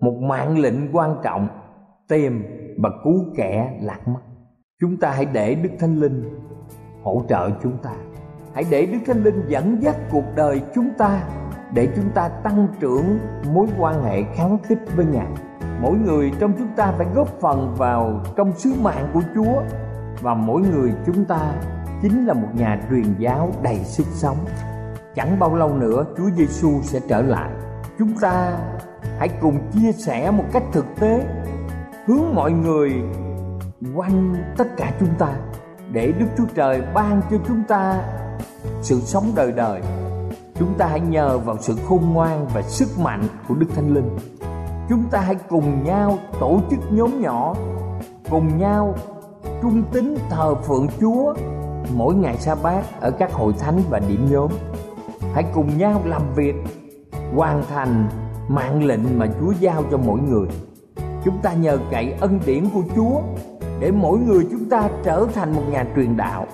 một 0.00 0.14
mạng 0.22 0.58
lệnh 0.58 0.96
quan 0.96 1.16
trọng, 1.24 1.48
tìm 2.08 2.44
và 2.82 2.90
cứu 3.04 3.24
kẻ 3.36 3.78
lạc 3.82 4.08
mất. 4.08 4.20
Chúng 4.80 4.96
ta 4.96 5.10
hãy 5.10 5.24
để 5.24 5.54
đức 5.54 5.70
thánh 5.78 5.96
linh 5.96 6.22
hỗ 7.02 7.22
trợ 7.28 7.50
chúng 7.62 7.78
ta. 7.82 7.90
Hãy 8.54 8.64
để 8.70 8.86
đức 8.86 8.98
thánh 9.06 9.22
linh 9.22 9.42
dẫn 9.48 9.82
dắt 9.82 9.96
cuộc 10.10 10.24
đời 10.36 10.62
chúng 10.74 10.90
ta 10.98 11.22
để 11.74 11.88
chúng 11.96 12.10
ta 12.14 12.28
tăng 12.28 12.68
trưởng 12.80 13.18
mối 13.54 13.66
quan 13.78 14.02
hệ 14.02 14.22
kháng 14.22 14.58
khích 14.62 14.78
với 14.96 15.06
ngài. 15.06 15.28
Mỗi 15.80 15.94
người 16.06 16.32
trong 16.40 16.52
chúng 16.58 16.68
ta 16.76 16.92
phải 16.98 17.06
góp 17.14 17.28
phần 17.40 17.74
vào 17.78 18.20
trong 18.36 18.52
sứ 18.52 18.72
mạng 18.82 19.10
của 19.14 19.22
chúa 19.34 19.62
và 20.22 20.34
mỗi 20.34 20.62
người 20.62 20.92
chúng 21.06 21.24
ta 21.24 21.52
chính 22.02 22.26
là 22.26 22.34
một 22.34 22.48
nhà 22.54 22.80
truyền 22.90 23.14
giáo 23.18 23.50
đầy 23.62 23.76
sức 23.76 24.06
sống. 24.10 24.36
Chẳng 25.14 25.38
bao 25.38 25.56
lâu 25.56 25.74
nữa 25.74 26.04
chúa 26.16 26.30
giêsu 26.36 26.70
sẽ 26.82 27.00
trở 27.08 27.22
lại. 27.22 27.50
Chúng 27.98 28.12
ta 28.20 28.58
hãy 29.18 29.28
cùng 29.40 29.58
chia 29.72 29.92
sẻ 29.92 30.30
một 30.30 30.44
cách 30.52 30.62
thực 30.72 30.86
tế, 31.00 31.26
hướng 32.06 32.34
mọi 32.34 32.52
người 32.52 32.92
quanh 33.94 34.34
tất 34.56 34.66
cả 34.76 34.92
chúng 35.00 35.14
ta, 35.18 35.32
để 35.92 36.12
đức 36.18 36.26
chúa 36.38 36.44
trời 36.54 36.82
ban 36.94 37.20
cho 37.30 37.36
chúng 37.48 37.62
ta 37.68 38.02
sự 38.82 39.00
sống 39.00 39.32
đời 39.36 39.52
đời. 39.52 39.80
Chúng 40.58 40.74
ta 40.78 40.86
hãy 40.86 41.00
nhờ 41.00 41.38
vào 41.38 41.56
sự 41.60 41.76
khôn 41.88 42.02
ngoan 42.12 42.46
và 42.54 42.62
sức 42.62 42.88
mạnh 42.98 43.22
của 43.48 43.54
đức 43.54 43.66
thánh 43.74 43.94
linh. 43.94 44.18
Chúng 44.88 45.04
ta 45.10 45.20
hãy 45.20 45.36
cùng 45.48 45.84
nhau 45.84 46.18
tổ 46.40 46.60
chức 46.70 46.78
nhóm 46.90 47.20
nhỏ, 47.20 47.54
cùng 48.30 48.58
nhau 48.58 48.94
trung 49.62 49.82
tín 49.92 50.14
thờ 50.30 50.54
phượng 50.54 50.86
chúa 51.00 51.34
mỗi 51.94 52.14
ngày 52.14 52.36
sa 52.36 52.54
bát 52.62 53.00
ở 53.00 53.10
các 53.10 53.32
hội 53.32 53.52
thánh 53.58 53.80
và 53.90 53.98
điểm 53.98 54.26
nhóm. 54.30 54.50
Hãy 55.34 55.44
cùng 55.54 55.78
nhau 55.78 56.02
làm 56.04 56.22
việc 56.34 56.54
hoàn 57.34 57.62
thành 57.68 58.08
mạng 58.48 58.84
lệnh 58.84 59.18
mà 59.18 59.26
chúa 59.40 59.52
giao 59.60 59.84
cho 59.90 59.98
mỗi 59.98 60.20
người. 60.20 60.48
Chúng 61.24 61.38
ta 61.42 61.52
nhờ 61.52 61.78
cậy 61.90 62.14
ân 62.20 62.40
điển 62.46 62.64
của 62.74 62.82
chúa 62.96 63.20
để 63.80 63.90
mỗi 63.90 64.18
người 64.18 64.46
chúng 64.50 64.68
ta 64.68 64.88
trở 65.04 65.26
thành 65.34 65.52
một 65.52 65.62
nhà 65.70 65.84
truyền 65.96 66.16
đạo. 66.16 66.46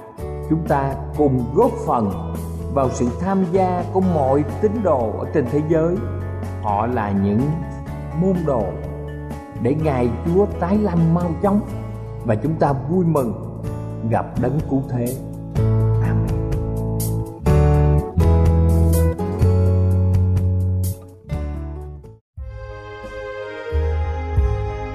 Chúng 0.50 0.66
ta 0.68 0.94
cùng 1.16 1.44
góp 1.55 1.70
phần 1.87 2.35
vào 2.74 2.90
sự 2.90 3.09
tham 3.20 3.44
gia 3.52 3.85
của 3.92 4.00
mọi 4.00 4.44
tín 4.62 4.72
đồ 4.83 5.12
ở 5.18 5.26
trên 5.35 5.46
thế 5.50 5.61
giới. 5.70 5.96
Họ 6.62 6.87
là 6.87 7.12
những 7.24 7.40
môn 8.20 8.37
đồ 8.46 8.64
để 9.62 9.74
ngài 9.85 10.09
chúa 10.26 10.46
tái 10.61 10.78
lâm 10.78 11.14
mau 11.14 11.31
chóng 11.42 11.61
và 12.24 12.35
chúng 12.35 12.55
ta 12.55 12.72
vui 12.72 13.05
mừng 13.05 13.61
gặp 14.11 14.26
đấng 14.42 14.61
cứu 14.70 14.83
thế. 14.90 15.07